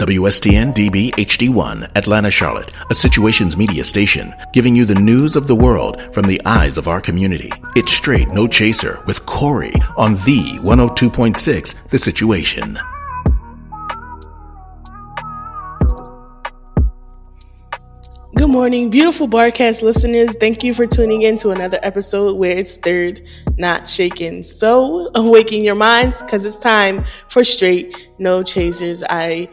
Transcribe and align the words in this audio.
WSTN 0.00 0.72
DB 0.72 1.10
HD1, 1.10 1.94
Atlanta, 1.94 2.30
Charlotte, 2.30 2.72
a 2.88 2.94
situations 2.94 3.54
media 3.54 3.84
station, 3.84 4.34
giving 4.54 4.74
you 4.74 4.86
the 4.86 4.94
news 4.94 5.36
of 5.36 5.46
the 5.46 5.54
world 5.54 6.00
from 6.14 6.24
the 6.24 6.40
eyes 6.46 6.78
of 6.78 6.88
our 6.88 7.02
community. 7.02 7.52
It's 7.76 7.92
straight, 7.92 8.28
no 8.28 8.48
chaser, 8.48 9.02
with 9.06 9.26
Cori 9.26 9.74
on 9.98 10.14
the 10.24 10.58
102.6 10.62 11.74
The 11.90 11.98
Situation. 11.98 12.78
Good 18.36 18.48
morning, 18.48 18.88
beautiful 18.88 19.26
broadcast 19.26 19.82
listeners. 19.82 20.30
Thank 20.40 20.64
you 20.64 20.72
for 20.72 20.86
tuning 20.86 21.22
in 21.22 21.36
to 21.38 21.50
another 21.50 21.78
episode 21.82 22.38
where 22.38 22.56
it's 22.56 22.72
stirred, 22.72 23.22
not 23.58 23.86
shaken. 23.86 24.42
So 24.42 25.06
awaken 25.14 25.62
your 25.62 25.74
minds 25.74 26.22
because 26.22 26.46
it's 26.46 26.56
time 26.56 27.04
for 27.28 27.44
straight, 27.44 28.08
no 28.18 28.42
chasers. 28.42 29.04
I 29.04 29.50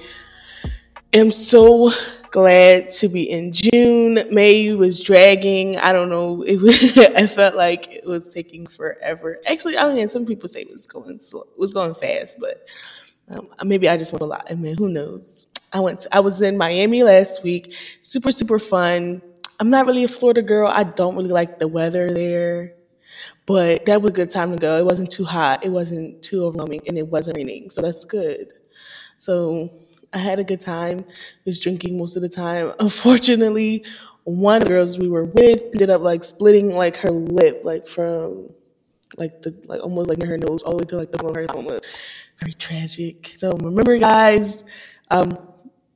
am 1.17 1.31
so 1.31 1.91
glad 2.31 2.89
to 2.91 3.07
be 3.07 3.29
in 3.29 3.51
June. 3.51 4.23
May 4.31 4.73
was 4.73 5.01
dragging. 5.01 5.77
I 5.77 5.93
don't 5.93 6.09
know. 6.09 6.43
It 6.47 6.61
was, 6.61 6.97
I 6.97 7.27
felt 7.27 7.55
like 7.55 7.87
it 7.89 8.05
was 8.05 8.33
taking 8.33 8.67
forever. 8.67 9.39
Actually, 9.47 9.77
I 9.77 9.93
mean, 9.93 10.07
some 10.07 10.25
people 10.25 10.47
say 10.47 10.61
it 10.61 10.71
was 10.71 10.85
going 10.85 11.19
slow, 11.19 11.41
it 11.41 11.59
was 11.59 11.71
going 11.71 11.93
fast, 11.95 12.37
but 12.39 12.65
um, 13.29 13.49
maybe 13.63 13.89
I 13.89 13.97
just 13.97 14.11
went 14.13 14.21
a 14.21 14.25
lot. 14.25 14.47
I 14.49 14.55
mean, 14.55 14.77
who 14.77 14.89
knows? 14.89 15.47
I 15.73 15.79
went. 15.79 16.01
To, 16.01 16.15
I 16.15 16.19
was 16.19 16.41
in 16.41 16.57
Miami 16.57 17.03
last 17.03 17.43
week. 17.43 17.73
Super 18.01 18.31
super 18.31 18.59
fun. 18.59 19.21
I'm 19.59 19.69
not 19.69 19.85
really 19.85 20.03
a 20.03 20.07
Florida 20.07 20.41
girl. 20.41 20.71
I 20.71 20.83
don't 20.83 21.15
really 21.15 21.29
like 21.31 21.59
the 21.59 21.67
weather 21.67 22.09
there, 22.09 22.73
but 23.45 23.85
that 23.85 24.01
was 24.01 24.11
a 24.11 24.13
good 24.13 24.29
time 24.29 24.51
to 24.51 24.57
go. 24.57 24.77
It 24.77 24.85
wasn't 24.85 25.11
too 25.11 25.25
hot. 25.25 25.65
It 25.65 25.69
wasn't 25.69 26.21
too 26.23 26.45
overwhelming, 26.45 26.81
and 26.87 26.97
it 26.97 27.07
wasn't 27.07 27.37
raining, 27.37 27.69
so 27.69 27.81
that's 27.81 28.05
good. 28.05 28.53
So 29.17 29.71
I 30.13 30.19
had 30.19 30.39
a 30.39 30.43
good 30.43 30.61
time. 30.61 31.05
Was 31.45 31.59
drinking 31.59 31.97
most 31.97 32.15
of 32.15 32.21
the 32.21 32.29
time. 32.29 32.73
Unfortunately, 32.79 33.83
one 34.23 34.57
of 34.57 34.63
the 34.63 34.69
girls 34.69 34.97
we 34.97 35.09
were 35.09 35.25
with 35.25 35.61
ended 35.73 35.89
up 35.89 36.01
like 36.01 36.23
splitting 36.23 36.69
like 36.75 36.97
her 36.97 37.11
lip, 37.11 37.61
like 37.63 37.87
from 37.87 38.49
like 39.17 39.41
the 39.41 39.55
like 39.65 39.81
almost 39.81 40.09
like 40.09 40.17
near 40.17 40.29
her 40.29 40.37
nose 40.37 40.63
all 40.63 40.71
the 40.73 40.77
way 40.77 40.85
to 40.85 40.97
like 40.97 41.11
the 41.11 41.17
bone 41.17 41.31
of 41.31 41.35
her 41.35 41.61
mouth. 41.61 41.83
Very 42.39 42.53
tragic. 42.53 43.31
So 43.35 43.51
remember, 43.51 43.97
guys. 43.97 44.63
Um, 45.09 45.37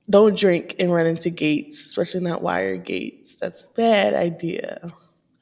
don't 0.09 0.37
drink 0.37 0.75
and 0.79 0.91
run 0.93 1.05
into 1.05 1.29
gates, 1.29 1.85
especially 1.85 2.19
not 2.21 2.41
wire 2.41 2.75
gates. 2.77 3.35
That's 3.35 3.69
bad 3.69 4.13
idea. 4.13 4.91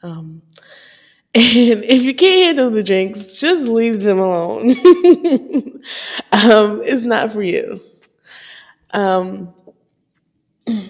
Um, 0.03 0.41
and 1.35 1.83
if 1.83 2.03
you 2.03 2.13
can't 2.15 2.43
handle 2.57 2.69
the 2.69 2.83
drinks, 2.83 3.33
just 3.33 3.67
leave 3.67 4.01
them 4.01 4.19
alone. 4.19 4.69
um, 6.31 6.81
it's 6.83 7.05
not 7.05 7.31
for 7.31 7.41
you. 7.43 7.81
Um, 8.91 9.53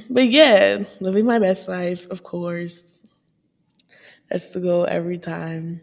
but 0.10 0.30
yeah, 0.30 0.84
living 1.00 1.26
my 1.26 1.40
best 1.40 1.68
life, 1.68 2.06
of 2.10 2.24
course. 2.24 2.84
That's 4.30 4.52
the 4.52 4.60
goal 4.60 4.86
every 4.88 5.18
time. 5.18 5.82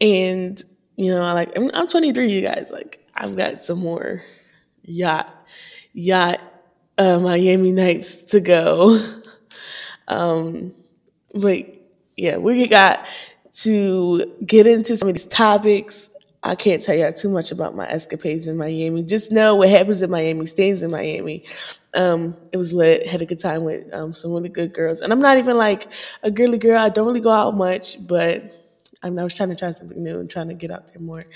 And 0.00 0.62
you 0.96 1.10
know, 1.12 1.22
like 1.34 1.56
I'm, 1.56 1.70
I'm 1.74 1.88
23, 1.88 2.30
you 2.30 2.42
guys. 2.42 2.70
Like 2.70 3.06
I've 3.14 3.36
got 3.36 3.60
some 3.60 3.78
more 3.78 4.22
yacht 4.82 5.34
yacht 5.92 6.40
uh, 6.98 7.18
Miami 7.18 7.72
nights 7.72 8.22
to 8.24 8.40
go. 8.40 8.98
Um, 10.08 10.74
but 11.34 11.66
yeah, 12.16 12.36
we 12.36 12.66
got 12.66 13.06
to 13.52 14.34
get 14.44 14.66
into 14.66 14.96
some 14.96 15.08
of 15.08 15.14
these 15.14 15.26
topics. 15.26 16.09
I 16.42 16.54
can't 16.54 16.82
tell 16.82 16.96
y'all 16.96 17.12
too 17.12 17.28
much 17.28 17.52
about 17.52 17.74
my 17.74 17.86
escapades 17.88 18.46
in 18.46 18.56
Miami. 18.56 19.02
Just 19.02 19.30
know 19.30 19.54
what 19.54 19.68
happens 19.68 20.00
in 20.00 20.10
Miami 20.10 20.46
stays 20.46 20.82
in 20.82 20.90
Miami. 20.90 21.44
Um, 21.92 22.34
it 22.52 22.56
was 22.56 22.72
lit. 22.72 23.06
Had 23.06 23.20
a 23.20 23.26
good 23.26 23.38
time 23.38 23.64
with 23.64 23.92
um, 23.92 24.14
some 24.14 24.32
really 24.32 24.48
good 24.48 24.72
girls. 24.72 25.00
And 25.02 25.12
I'm 25.12 25.20
not 25.20 25.36
even 25.36 25.58
like 25.58 25.88
a 26.22 26.30
girly 26.30 26.56
girl. 26.56 26.78
I 26.78 26.88
don't 26.88 27.06
really 27.06 27.20
go 27.20 27.30
out 27.30 27.54
much, 27.54 27.98
but 28.06 28.52
I, 29.02 29.10
mean, 29.10 29.18
I 29.18 29.24
was 29.24 29.34
trying 29.34 29.50
to 29.50 29.56
try 29.56 29.70
something 29.70 30.02
new 30.02 30.18
and 30.18 30.30
trying 30.30 30.48
to 30.48 30.54
get 30.54 30.70
out 30.70 30.88
there 30.88 31.02
more. 31.02 31.26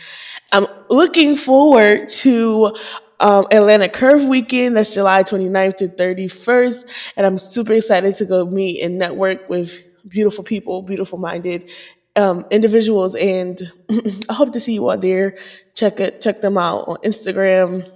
I'm 0.53 0.67
looking 0.89 1.37
forward 1.37 2.09
to 2.11 2.75
um, 3.21 3.47
Atlanta 3.51 3.91
Curve 3.91 4.25
Weekend. 4.25 4.75
That's 4.75 4.95
July 4.95 5.23
29th 5.23 5.77
to 5.79 5.89
31st. 5.89 6.87
And 7.17 7.27
I'm 7.27 7.37
super 7.37 7.75
excited 7.75 8.15
to 8.15 8.25
go 8.25 8.47
meet 8.47 8.83
and 8.83 8.99
network 8.99 9.51
with 9.51 9.75
beautiful 10.09 10.45
people, 10.45 10.81
beautiful 10.81 11.19
minded 11.19 11.71
um, 12.17 12.45
individuals. 12.51 13.15
And 13.15 13.61
I 14.29 14.35
hope 14.35 14.53
to 14.53 14.61
see 14.61 14.75
you 14.75 14.89
all 14.89 14.99
there. 14.99 15.37
Check 15.75 16.01
it, 16.01 16.21
check 16.21 16.41
them 16.41 16.59
out 16.59 16.89
on 16.89 16.97
Instagram. 16.99 17.89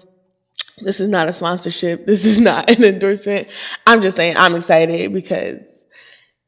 This 0.80 1.00
is 1.00 1.08
not 1.08 1.28
a 1.28 1.32
sponsorship. 1.32 2.06
This 2.06 2.24
is 2.24 2.40
not 2.40 2.70
an 2.70 2.84
endorsement. 2.84 3.48
I'm 3.86 4.00
just 4.02 4.16
saying 4.16 4.36
I'm 4.36 4.54
excited 4.54 5.12
because 5.12 5.60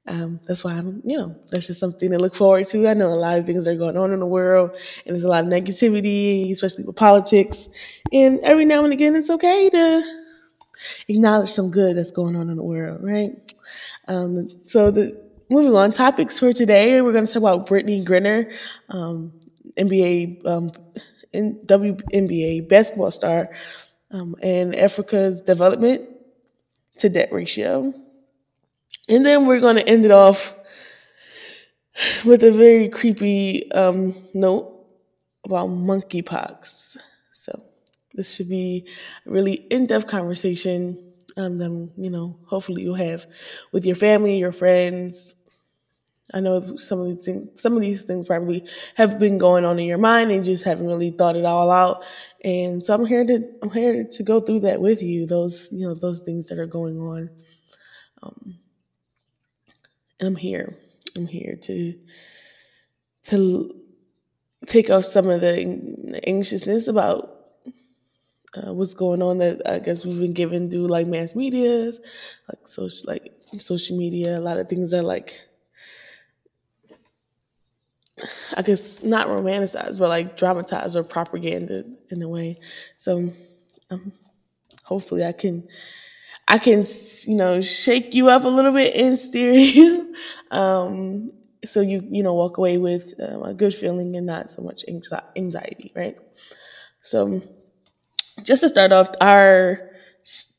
um, 0.06 0.40
that's 0.46 0.64
why 0.64 0.72
I'm, 0.72 1.02
you 1.04 1.16
know, 1.16 1.36
that's 1.50 1.66
just 1.66 1.78
something 1.78 2.10
to 2.10 2.18
look 2.18 2.34
forward 2.34 2.66
to. 2.68 2.88
I 2.88 2.94
know 2.94 3.08
a 3.08 3.14
lot 3.14 3.38
of 3.38 3.46
things 3.46 3.68
are 3.68 3.76
going 3.76 3.96
on 3.96 4.12
in 4.12 4.20
the 4.20 4.26
world, 4.26 4.72
and 5.06 5.14
there's 5.14 5.24
a 5.24 5.28
lot 5.28 5.44
of 5.44 5.50
negativity, 5.50 6.50
especially 6.50 6.84
with 6.84 6.96
politics. 6.96 7.68
And 8.12 8.40
every 8.40 8.64
now 8.64 8.82
and 8.84 8.92
again, 8.92 9.14
it's 9.14 9.30
okay 9.30 9.70
to 9.70 10.02
acknowledge 11.08 11.50
some 11.50 11.70
good 11.70 11.96
that's 11.96 12.10
going 12.10 12.34
on 12.34 12.50
in 12.50 12.56
the 12.56 12.62
world, 12.62 13.02
right? 13.02 13.54
Um, 14.08 14.48
so, 14.64 14.90
the 14.90 15.29
moving 15.50 15.74
on, 15.74 15.90
topics 15.90 16.38
for 16.38 16.52
today, 16.52 17.00
we're 17.00 17.12
going 17.12 17.26
to 17.26 17.32
talk 17.32 17.42
about 17.42 17.66
Brittney 17.66 18.04
Griner, 18.04 18.52
um, 18.88 19.32
NBA, 19.76 20.46
um, 20.46 20.70
WNBA 21.34 22.68
basketball 22.68 23.10
star, 23.10 23.50
um, 24.12 24.36
and 24.42 24.76
Africa's 24.76 25.42
development 25.42 26.08
to 26.98 27.08
debt 27.08 27.32
ratio. 27.32 27.92
And 29.08 29.26
then 29.26 29.46
we're 29.46 29.60
going 29.60 29.76
to 29.76 29.88
end 29.88 30.04
it 30.04 30.12
off 30.12 30.54
with 32.24 32.44
a 32.44 32.52
very 32.52 32.88
creepy 32.88 33.70
um, 33.72 34.14
note 34.32 34.72
about 35.44 35.68
monkeypox. 35.68 36.96
So 37.32 37.60
this 38.14 38.32
should 38.34 38.48
be 38.48 38.86
a 39.26 39.30
really 39.30 39.54
in-depth 39.54 40.06
conversation 40.06 41.12
um, 41.36 41.58
that 41.58 41.90
you 41.96 42.10
know 42.10 42.36
hopefully 42.44 42.82
you'll 42.82 42.94
have 42.94 43.26
with 43.72 43.84
your 43.84 43.96
family, 43.96 44.36
your 44.36 44.52
friends. 44.52 45.34
I 46.32 46.40
know 46.40 46.76
some 46.76 47.00
of 47.00 47.06
these 47.06 47.24
things, 47.24 47.60
some 47.60 47.74
of 47.74 47.82
these 47.82 48.02
things 48.02 48.26
probably 48.26 48.64
have 48.94 49.18
been 49.18 49.38
going 49.38 49.64
on 49.64 49.78
in 49.78 49.86
your 49.86 49.98
mind 49.98 50.30
and 50.30 50.46
you 50.46 50.52
just 50.52 50.64
haven't 50.64 50.86
really 50.86 51.10
thought 51.10 51.36
it 51.36 51.44
all 51.44 51.70
out. 51.70 52.02
And 52.44 52.84
so 52.84 52.94
I'm 52.94 53.06
here 53.06 53.24
to 53.26 53.40
I'm 53.62 53.70
here 53.70 54.04
to 54.04 54.22
go 54.22 54.40
through 54.40 54.60
that 54.60 54.80
with 54.80 55.02
you. 55.02 55.26
Those 55.26 55.68
you 55.72 55.86
know 55.86 55.94
those 55.94 56.20
things 56.20 56.48
that 56.48 56.58
are 56.58 56.66
going 56.66 56.98
on. 56.98 57.30
Um, 58.22 58.58
I'm 60.20 60.36
here. 60.36 60.76
I'm 61.16 61.26
here 61.26 61.56
to 61.62 61.94
to 63.24 63.74
take 64.66 64.90
off 64.90 65.04
some 65.04 65.28
of 65.28 65.40
the 65.40 66.20
anxiousness 66.26 66.88
about 66.88 67.36
uh, 68.54 68.72
what's 68.72 68.94
going 68.94 69.22
on 69.22 69.38
that 69.38 69.62
I 69.66 69.78
guess 69.78 70.04
we've 70.04 70.18
been 70.18 70.32
given 70.32 70.70
through 70.70 70.88
like 70.88 71.06
mass 71.06 71.34
media, 71.34 71.92
like 72.48 72.66
social 72.66 73.08
like 73.08 73.32
social 73.58 73.96
media. 73.96 74.38
A 74.38 74.40
lot 74.40 74.58
of 74.58 74.68
things 74.68 74.92
are 74.92 75.02
like 75.02 75.40
I 78.54 78.62
guess 78.62 79.02
not 79.02 79.28
romanticized, 79.28 79.98
but 79.98 80.08
like 80.08 80.36
dramatized 80.36 80.96
or 80.96 81.02
propaganda 81.04 81.84
in 82.10 82.22
a 82.22 82.28
way. 82.28 82.58
So 82.96 83.30
um, 83.90 84.12
hopefully 84.84 85.24
I 85.24 85.32
can 85.32 85.68
I 86.48 86.58
can, 86.58 86.84
you 87.26 87.36
know, 87.36 87.60
shake 87.60 88.14
you 88.14 88.28
up 88.28 88.44
a 88.44 88.48
little 88.48 88.72
bit 88.72 88.94
and 88.96 89.18
steer 89.18 89.52
you. 89.54 90.14
Um, 90.50 91.32
so 91.64 91.80
you, 91.80 92.06
you 92.10 92.22
know, 92.22 92.34
walk 92.34 92.58
away 92.58 92.78
with 92.78 93.14
um, 93.20 93.42
a 93.44 93.54
good 93.54 93.74
feeling 93.74 94.16
and 94.16 94.26
not 94.26 94.50
so 94.50 94.62
much 94.62 94.84
anxiety, 95.36 95.92
right? 95.96 96.16
So 97.02 97.42
just 98.44 98.62
to 98.62 98.68
start 98.68 98.92
off, 98.92 99.10
our 99.20 99.89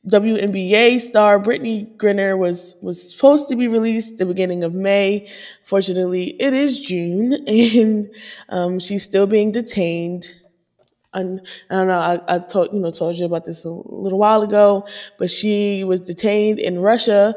WNBA 0.08 1.00
star 1.00 1.38
Brittney 1.38 1.96
Griner 1.96 2.36
was 2.36 2.76
was 2.82 3.12
supposed 3.12 3.48
to 3.48 3.56
be 3.56 3.68
released 3.68 4.18
the 4.18 4.26
beginning 4.26 4.64
of 4.64 4.74
May. 4.74 5.28
Fortunately, 5.64 6.40
it 6.40 6.52
is 6.52 6.80
June, 6.80 7.32
and 7.46 8.10
um, 8.48 8.78
she's 8.80 9.02
still 9.04 9.26
being 9.26 9.52
detained 9.52 10.26
and 11.14 11.40
I 11.70 11.74
don't 11.74 11.88
know, 11.88 11.98
I, 11.98 12.20
I 12.36 12.38
told 12.38 12.72
you 12.72 12.80
know 12.80 12.90
told 12.90 13.16
you 13.16 13.26
about 13.26 13.44
this 13.44 13.64
a 13.64 13.70
little 13.70 14.18
while 14.18 14.42
ago, 14.42 14.86
but 15.18 15.30
she 15.30 15.84
was 15.84 16.00
detained 16.00 16.58
in 16.58 16.80
Russia 16.80 17.34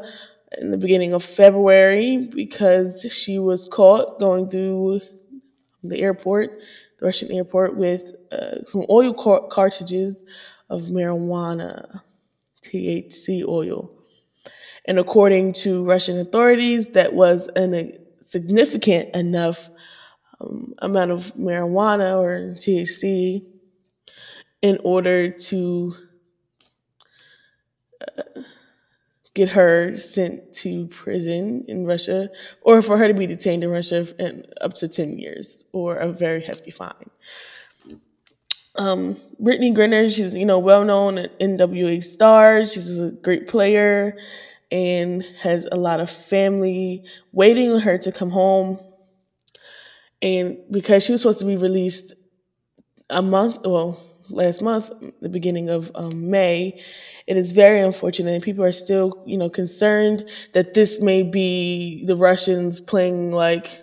in 0.58 0.70
the 0.70 0.78
beginning 0.78 1.12
of 1.12 1.22
February 1.22 2.28
because 2.34 3.04
she 3.10 3.38
was 3.38 3.68
caught 3.70 4.18
going 4.18 4.48
through 4.48 5.00
the 5.82 6.00
airport, 6.00 6.58
the 6.98 7.06
Russian 7.06 7.30
airport, 7.30 7.76
with 7.76 8.12
uh, 8.32 8.64
some 8.64 8.86
oil 8.88 9.12
car- 9.12 9.46
cartridges 9.48 10.24
of 10.70 10.82
marijuana, 10.82 12.00
THC 12.70 13.46
oil. 13.46 13.90
And 14.86 14.98
according 14.98 15.52
to 15.54 15.84
Russian 15.84 16.18
authorities, 16.20 16.88
that 16.90 17.12
was 17.12 17.48
a 17.56 17.98
significant 18.20 19.14
enough 19.14 19.68
um, 20.40 20.74
amount 20.78 21.10
of 21.10 21.32
marijuana 21.34 22.20
or 22.20 22.54
THC 22.54 23.44
in 24.62 24.78
order 24.84 25.30
to 25.30 25.94
uh, 28.00 28.42
get 29.34 29.48
her 29.48 29.96
sent 29.98 30.52
to 30.52 30.86
prison 30.86 31.64
in 31.68 31.84
Russia, 31.84 32.30
or 32.62 32.80
for 32.80 32.96
her 32.96 33.06
to 33.06 33.14
be 33.14 33.26
detained 33.26 33.62
in 33.62 33.70
Russia 33.70 34.06
up 34.62 34.74
to 34.74 34.88
10 34.88 35.18
years 35.18 35.64
or 35.72 35.96
a 35.96 36.10
very 36.10 36.42
hefty 36.42 36.70
fine. 36.70 37.10
Um, 38.78 39.16
Brittney 39.42 39.74
Griner, 39.74 40.14
she's 40.14 40.34
you 40.34 40.46
know 40.46 40.58
well 40.58 40.84
known 40.84 41.28
NWA 41.40 42.02
star. 42.02 42.66
She's 42.66 42.98
a 42.98 43.10
great 43.10 43.48
player 43.48 44.16
and 44.70 45.22
has 45.40 45.68
a 45.70 45.76
lot 45.76 46.00
of 46.00 46.10
family 46.10 47.04
waiting 47.32 47.70
on 47.70 47.80
her 47.80 47.98
to 47.98 48.12
come 48.12 48.30
home. 48.30 48.80
And 50.22 50.58
because 50.70 51.04
she 51.04 51.12
was 51.12 51.20
supposed 51.20 51.38
to 51.40 51.44
be 51.44 51.56
released 51.56 52.14
a 53.10 53.22
month, 53.22 53.58
well, 53.64 54.00
last 54.28 54.62
month, 54.62 54.90
the 55.20 55.28
beginning 55.28 55.68
of 55.68 55.90
um, 55.94 56.30
May, 56.30 56.80
it 57.26 57.36
is 57.36 57.52
very 57.52 57.80
unfortunate. 57.80 58.34
And 58.34 58.42
people 58.42 58.64
are 58.64 58.72
still, 58.72 59.22
you 59.26 59.36
know, 59.36 59.48
concerned 59.48 60.28
that 60.52 60.74
this 60.74 61.00
may 61.00 61.22
be 61.22 62.04
the 62.06 62.16
Russians 62.16 62.80
playing 62.80 63.32
like, 63.32 63.82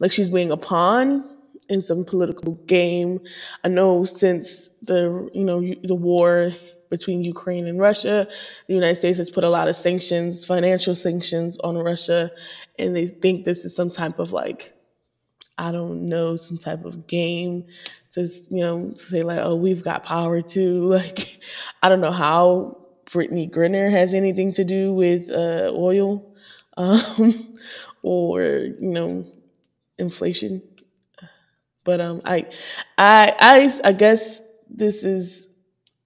like 0.00 0.10
she's 0.10 0.30
being 0.30 0.50
a 0.50 0.56
pawn 0.56 1.35
in 1.68 1.82
some 1.82 2.04
political 2.04 2.54
game. 2.66 3.20
I 3.64 3.68
know 3.68 4.04
since 4.04 4.70
the, 4.82 5.28
you 5.34 5.44
know, 5.44 5.60
the 5.84 5.94
war 5.94 6.54
between 6.90 7.24
Ukraine 7.24 7.66
and 7.66 7.80
Russia. 7.80 8.28
The 8.68 8.74
United 8.74 8.96
States 8.96 9.18
has 9.18 9.30
put 9.30 9.44
a 9.44 9.50
lot 9.50 9.68
of 9.68 9.76
sanctions, 9.76 10.44
financial 10.44 10.94
sanctions 10.94 11.58
on 11.58 11.76
Russia, 11.76 12.30
and 12.78 12.94
they 12.94 13.06
think 13.08 13.44
this 13.44 13.64
is 13.64 13.74
some 13.74 13.90
type 13.90 14.18
of 14.18 14.32
like, 14.32 14.72
I 15.58 15.72
don't 15.72 16.08
know, 16.08 16.36
some 16.36 16.58
type 16.58 16.84
of 16.84 17.06
game 17.06 17.64
to, 18.12 18.22
you 18.50 18.60
know, 18.60 18.90
to 18.90 18.96
say 18.96 19.22
like, 19.22 19.40
oh, 19.40 19.56
we've 19.56 19.82
got 19.82 20.02
power 20.04 20.42
too. 20.42 20.88
Like, 20.90 21.38
I 21.82 21.88
don't 21.88 22.00
know 22.00 22.12
how 22.12 22.78
Brittney 23.06 23.50
Griner 23.50 23.90
has 23.90 24.14
anything 24.14 24.52
to 24.54 24.64
do 24.64 24.92
with 24.92 25.30
uh, 25.30 25.70
oil 25.74 26.24
um, 26.76 27.58
or, 28.02 28.42
you 28.42 28.76
know, 28.80 29.26
inflation. 29.98 30.62
But 31.86 32.00
um, 32.02 32.20
I, 32.26 32.46
I, 32.98 33.34
I, 33.40 33.88
I 33.88 33.92
guess 33.92 34.42
this 34.68 35.04
is 35.04 35.46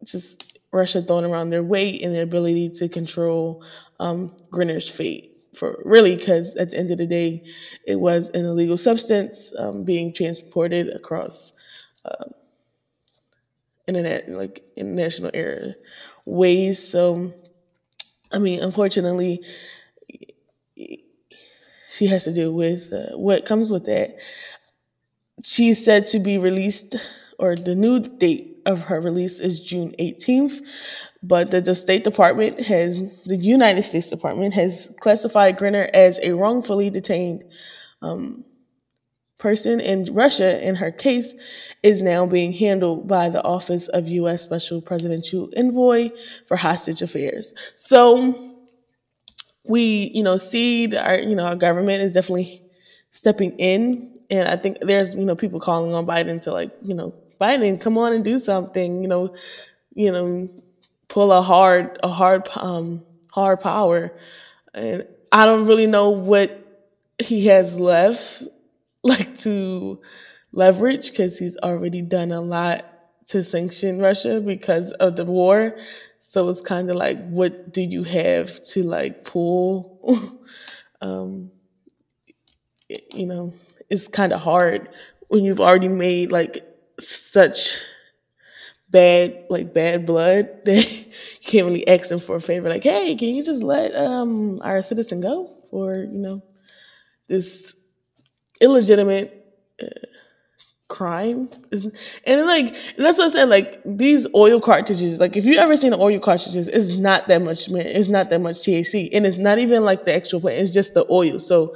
just 0.04 0.44
Russia 0.72 1.02
throwing 1.02 1.24
around 1.24 1.50
their 1.50 1.64
weight 1.64 2.02
and 2.02 2.14
their 2.14 2.22
ability 2.22 2.70
to 2.78 2.88
control 2.88 3.64
um, 3.98 4.36
Griner's 4.52 4.88
fate. 4.88 5.38
For 5.56 5.82
really, 5.84 6.14
because 6.14 6.54
at 6.54 6.70
the 6.70 6.78
end 6.78 6.92
of 6.92 6.98
the 6.98 7.06
day, 7.06 7.42
it 7.84 7.96
was 7.98 8.28
an 8.34 8.44
illegal 8.44 8.76
substance 8.76 9.52
um, 9.58 9.82
being 9.82 10.14
transported 10.14 10.90
across 10.90 11.52
uh, 12.04 12.26
internet, 13.88 14.28
like 14.28 14.62
international 14.76 15.32
air 15.34 15.74
ways. 16.24 16.78
So, 16.86 17.34
I 18.30 18.38
mean, 18.38 18.60
unfortunately, 18.62 19.42
she 21.90 22.06
has 22.06 22.24
to 22.24 22.32
deal 22.32 22.52
with 22.52 22.92
uh, 22.92 23.18
what 23.18 23.44
comes 23.44 23.70
with 23.70 23.86
that. 23.86 24.16
She's 25.42 25.82
said 25.84 26.06
to 26.08 26.18
be 26.18 26.38
released, 26.38 26.96
or 27.38 27.56
the 27.56 27.74
new 27.74 28.00
date 28.00 28.58
of 28.66 28.80
her 28.80 29.00
release 29.00 29.38
is 29.38 29.60
June 29.60 29.94
18th. 29.98 30.60
But 31.22 31.50
the, 31.50 31.60
the, 31.60 31.74
State 31.74 32.04
Department 32.04 32.60
has, 32.60 33.00
the 33.26 33.36
United 33.36 33.82
States 33.82 34.08
Department 34.08 34.54
has 34.54 34.90
classified 35.00 35.58
Griner 35.58 35.90
as 35.90 36.18
a 36.22 36.32
wrongfully 36.32 36.88
detained 36.88 37.44
um, 38.00 38.44
person, 39.36 39.80
in 39.80 40.04
Russia, 40.14 40.62
and 40.62 40.76
her 40.76 40.90
case, 40.90 41.34
is 41.82 42.02
now 42.02 42.26
being 42.26 42.52
handled 42.52 43.08
by 43.08 43.28
the 43.28 43.42
Office 43.42 43.88
of 43.88 44.08
U.S. 44.08 44.42
Special 44.42 44.80
Presidential 44.80 45.50
Envoy 45.56 46.10
for 46.46 46.56
Hostage 46.56 47.02
Affairs. 47.02 47.52
So 47.76 48.56
we, 49.66 50.10
you 50.14 50.22
know, 50.22 50.36
see 50.36 50.86
that 50.86 51.06
our, 51.06 51.18
you 51.18 51.34
know, 51.34 51.46
our 51.46 51.56
government 51.56 52.02
is 52.02 52.12
definitely 52.12 52.62
stepping 53.10 53.58
in, 53.58 54.14
and 54.30 54.48
I 54.48 54.56
think 54.56 54.78
there's, 54.80 55.14
you 55.14 55.24
know, 55.24 55.34
people 55.34 55.60
calling 55.60 55.92
on 55.92 56.06
Biden 56.06 56.40
to 56.42 56.52
like, 56.52 56.70
you 56.82 56.94
know, 56.94 57.14
Biden, 57.40 57.80
come 57.80 57.98
on 57.98 58.12
and 58.12 58.24
do 58.24 58.38
something. 58.38 59.02
You 59.02 59.08
know, 59.08 59.34
you 59.94 60.12
know, 60.12 60.48
pull 61.08 61.32
a 61.32 61.42
hard, 61.42 61.98
a 62.02 62.08
hard, 62.08 62.48
um, 62.54 63.02
hard 63.28 63.60
power. 63.60 64.16
And 64.72 65.06
I 65.32 65.46
don't 65.46 65.66
really 65.66 65.86
know 65.86 66.10
what 66.10 66.56
he 67.18 67.46
has 67.46 67.78
left, 67.78 68.44
like 69.02 69.38
to 69.38 70.00
leverage, 70.52 71.10
because 71.10 71.38
he's 71.38 71.56
already 71.58 72.02
done 72.02 72.30
a 72.30 72.40
lot 72.40 72.84
to 73.28 73.42
sanction 73.42 74.00
Russia 74.00 74.40
because 74.40 74.92
of 74.92 75.16
the 75.16 75.24
war. 75.24 75.76
So 76.20 76.48
it's 76.48 76.60
kind 76.60 76.88
of 76.90 76.96
like, 76.96 77.18
what 77.28 77.72
do 77.72 77.82
you 77.82 78.04
have 78.04 78.62
to 78.64 78.84
like 78.84 79.24
pull? 79.24 80.40
um, 81.00 81.50
you 82.88 83.26
know, 83.26 83.52
it's 83.90 84.08
kind 84.08 84.32
of 84.32 84.40
hard 84.40 84.88
when 85.28 85.44
you've 85.44 85.60
already 85.60 85.88
made 85.88 86.30
like 86.32 86.64
such 87.00 87.78
bad 88.88 89.34
like 89.48 89.72
bad 89.72 90.04
blood 90.04 90.48
that 90.64 90.90
you 90.90 91.06
can't 91.44 91.66
really 91.66 91.86
ask 91.86 92.08
them 92.08 92.18
for 92.18 92.36
a 92.36 92.40
favor. 92.40 92.68
Like 92.68 92.84
hey 92.84 93.14
can 93.16 93.28
you 93.28 93.42
just 93.42 93.62
let 93.62 93.94
um 93.94 94.60
our 94.62 94.82
citizen 94.82 95.20
go 95.20 95.50
for 95.70 95.96
you 95.96 96.18
know 96.18 96.42
this 97.28 97.74
illegitimate 98.60 99.32
uh, 99.82 99.86
crime? 100.88 101.48
And 102.24 102.46
like 102.46 102.74
and 102.96 103.06
that's 103.06 103.18
what 103.18 103.28
i 103.28 103.30
said 103.30 103.48
like 103.48 103.78
these 103.84 104.26
oil 104.34 104.60
cartridges 104.60 105.20
like 105.20 105.36
if 105.36 105.44
you 105.44 105.54
ever 105.56 105.76
seen 105.76 105.90
the 105.92 105.98
oil 105.98 106.20
cartridges 106.20 106.68
it's 106.68 106.96
not 106.96 107.26
that 107.28 107.42
much 107.42 107.68
it's 107.68 108.08
not 108.08 108.28
that 108.30 108.40
much 108.40 108.56
thc 108.62 109.08
and 109.12 109.26
it's 109.26 109.38
not 109.38 109.58
even 109.58 109.84
like 109.84 110.04
the 110.04 110.14
actual 110.14 110.40
plant 110.40 110.58
it's 110.58 110.70
just 110.70 110.94
the 110.94 111.04
oil. 111.10 111.38
So 111.38 111.72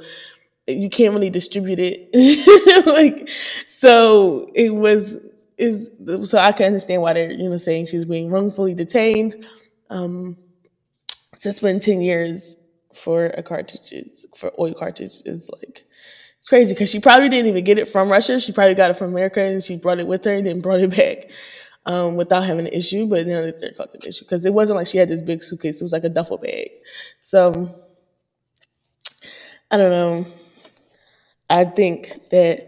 you 0.67 0.89
can't 0.89 1.13
really 1.13 1.29
distribute 1.29 1.79
it 1.79 2.85
like 2.87 3.29
so 3.67 4.49
it 4.55 4.73
was 4.73 5.17
is 5.57 5.89
so 6.29 6.37
I 6.37 6.51
can 6.51 6.67
understand 6.67 7.01
why 7.01 7.13
they're 7.13 7.31
you 7.31 7.49
know 7.49 7.57
saying 7.57 7.85
she's 7.85 8.05
being 8.05 8.29
wrongfully 8.29 8.73
detained. 8.73 9.45
Um, 9.89 10.37
to 11.39 11.53
spend 11.53 11.81
ten 11.81 12.01
years 12.01 12.55
for 12.93 13.27
a 13.27 13.43
cartridge 13.43 14.25
for 14.35 14.51
oil 14.59 14.73
cartridge 14.73 15.21
is 15.25 15.49
like 15.61 15.85
it's 16.39 16.49
crazy 16.49 16.73
because 16.73 16.89
she 16.89 16.99
probably 16.99 17.29
didn't 17.29 17.47
even 17.47 17.63
get 17.63 17.77
it 17.77 17.89
from 17.89 18.11
Russia. 18.11 18.39
She 18.39 18.51
probably 18.51 18.75
got 18.75 18.91
it 18.91 18.97
from 18.97 19.11
America 19.11 19.43
and 19.43 19.63
she 19.63 19.77
brought 19.77 19.99
it 19.99 20.07
with 20.07 20.23
her 20.25 20.35
and 20.35 20.45
then 20.45 20.61
brought 20.61 20.79
it 20.79 20.89
back 20.95 21.29
um, 21.85 22.15
without 22.15 22.43
having 22.43 22.67
an 22.67 22.73
issue. 22.73 23.05
But 23.05 23.25
then 23.25 23.53
they're 23.59 23.71
causing 23.73 24.01
an 24.01 24.07
issue 24.07 24.25
because 24.25 24.45
it 24.45 24.53
wasn't 24.53 24.77
like 24.77 24.87
she 24.87 24.97
had 24.97 25.09
this 25.09 25.21
big 25.21 25.43
suitcase. 25.43 25.81
It 25.81 25.83
was 25.83 25.93
like 25.93 26.03
a 26.03 26.09
duffel 26.09 26.37
bag. 26.37 26.69
So 27.19 27.69
I 29.71 29.77
don't 29.77 29.91
know. 29.91 30.25
I 31.49 31.65
think 31.65 32.29
that 32.31 32.67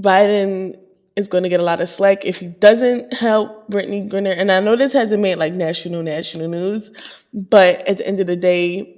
Biden 0.00 0.78
is 1.16 1.28
going 1.28 1.42
to 1.42 1.48
get 1.48 1.60
a 1.60 1.64
lot 1.64 1.80
of 1.80 1.88
slack 1.88 2.24
if 2.24 2.38
he 2.38 2.46
doesn't 2.46 3.12
help 3.12 3.70
Brittney 3.70 4.10
Griner. 4.10 4.36
And 4.36 4.50
I 4.50 4.60
know 4.60 4.76
this 4.76 4.92
hasn't 4.92 5.22
made 5.22 5.36
like 5.36 5.52
national 5.52 6.02
national 6.02 6.48
news, 6.48 6.90
but 7.32 7.86
at 7.86 7.98
the 7.98 8.06
end 8.06 8.20
of 8.20 8.26
the 8.26 8.36
day, 8.36 8.96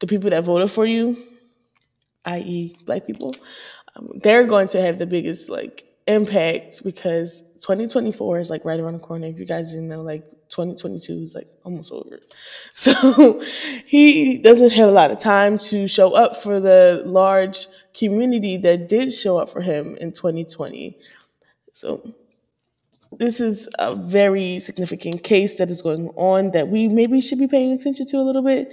the 0.00 0.06
people 0.06 0.30
that 0.30 0.44
voted 0.44 0.70
for 0.70 0.86
you, 0.86 1.16
i.e., 2.24 2.76
black 2.86 3.06
people, 3.06 3.34
um, 3.96 4.10
they're 4.22 4.44
going 4.44 4.68
to 4.68 4.80
have 4.80 4.98
the 4.98 5.06
biggest 5.06 5.48
like 5.48 5.84
impact 6.06 6.82
because 6.84 7.42
2024 7.60 8.38
is 8.38 8.50
like 8.50 8.64
right 8.64 8.80
around 8.80 8.94
the 8.94 8.98
corner. 9.00 9.26
If 9.26 9.38
you 9.38 9.44
guys 9.44 9.70
didn't 9.70 9.88
know, 9.88 10.02
like 10.02 10.22
2022 10.48 11.12
is 11.12 11.34
like 11.34 11.48
almost 11.64 11.92
over. 11.92 12.18
So 12.74 13.42
he 13.86 14.38
doesn't 14.38 14.70
have 14.70 14.88
a 14.88 14.92
lot 14.92 15.10
of 15.10 15.18
time 15.18 15.58
to 15.70 15.86
show 15.86 16.12
up 16.12 16.36
for 16.36 16.60
the 16.60 17.02
large 17.04 17.66
community 17.94 18.56
that 18.58 18.88
did 18.88 19.12
show 19.12 19.38
up 19.38 19.50
for 19.50 19.60
him 19.60 19.96
in 20.00 20.12
2020. 20.12 20.96
So 21.72 22.14
this 23.18 23.40
is 23.40 23.68
a 23.78 23.94
very 23.94 24.58
significant 24.60 25.22
case 25.22 25.54
that 25.56 25.70
is 25.70 25.82
going 25.82 26.08
on 26.16 26.50
that 26.52 26.68
we 26.68 26.88
maybe 26.88 27.20
should 27.20 27.38
be 27.38 27.48
paying 27.48 27.72
attention 27.72 28.06
to 28.06 28.18
a 28.18 28.22
little 28.22 28.42
bit. 28.42 28.70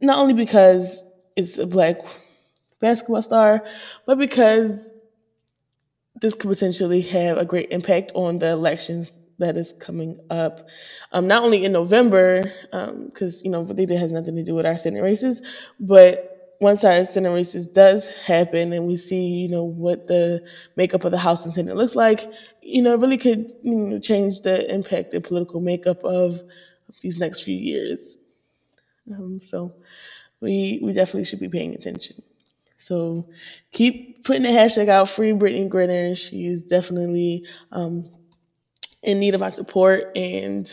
Not 0.00 0.18
only 0.18 0.34
because 0.34 1.02
it's 1.34 1.58
a 1.58 1.66
black 1.66 1.96
basketball 2.80 3.22
star, 3.22 3.64
but 4.06 4.18
because 4.18 4.92
this 6.20 6.34
could 6.34 6.50
potentially 6.50 7.02
have 7.02 7.38
a 7.38 7.46
great 7.46 7.70
impact 7.72 8.12
on 8.14 8.38
the 8.40 8.48
elections 8.48 9.12
that 9.38 9.56
is 9.56 9.74
coming 9.80 10.18
up. 10.30 10.68
Um, 11.12 11.28
not 11.28 11.44
only 11.44 11.64
in 11.64 11.72
November, 11.72 12.42
because 12.72 13.36
um, 13.36 13.42
you 13.44 13.50
know 13.50 13.64
that 13.64 13.76
has 13.98 14.12
nothing 14.12 14.36
to 14.36 14.44
do 14.44 14.54
with 14.54 14.66
our 14.66 14.78
Senate 14.78 15.02
races, 15.02 15.42
but 15.80 16.56
once 16.60 16.84
our 16.84 17.04
Senate 17.04 17.32
races 17.32 17.68
does 17.68 18.08
happen 18.26 18.72
and 18.72 18.86
we 18.86 18.96
see 18.96 19.22
you 19.26 19.48
know 19.48 19.64
what 19.64 20.08
the 20.08 20.42
makeup 20.76 21.04
of 21.04 21.12
the 21.12 21.18
House 21.18 21.44
and 21.44 21.54
Senate 21.54 21.76
looks 21.76 21.96
like, 21.96 22.30
you 22.62 22.82
know, 22.82 22.94
it 22.94 23.00
really 23.00 23.18
could 23.18 23.52
you 23.62 23.74
know, 23.74 23.98
change 24.00 24.42
the 24.42 24.72
impact 24.74 25.14
and 25.14 25.24
political 25.24 25.60
makeup 25.60 26.04
of, 26.04 26.34
of 26.88 27.00
these 27.02 27.18
next 27.18 27.42
few 27.42 27.56
years. 27.56 28.18
Um, 29.12 29.40
so 29.42 29.74
we 30.40 30.80
we 30.82 30.92
definitely 30.94 31.24
should 31.24 31.40
be 31.40 31.48
paying 31.50 31.74
attention. 31.74 32.22
So 32.78 33.28
keep 33.72 34.24
putting 34.24 34.42
the 34.42 34.50
hashtag 34.50 34.88
out, 34.88 35.08
free 35.08 35.32
Brittney 35.32 35.68
Griner. 35.68 36.16
She's 36.16 36.62
definitely 36.62 37.44
um, 37.72 38.10
in 39.02 39.20
need 39.20 39.34
of 39.34 39.42
our 39.42 39.50
support 39.50 40.16
and 40.16 40.70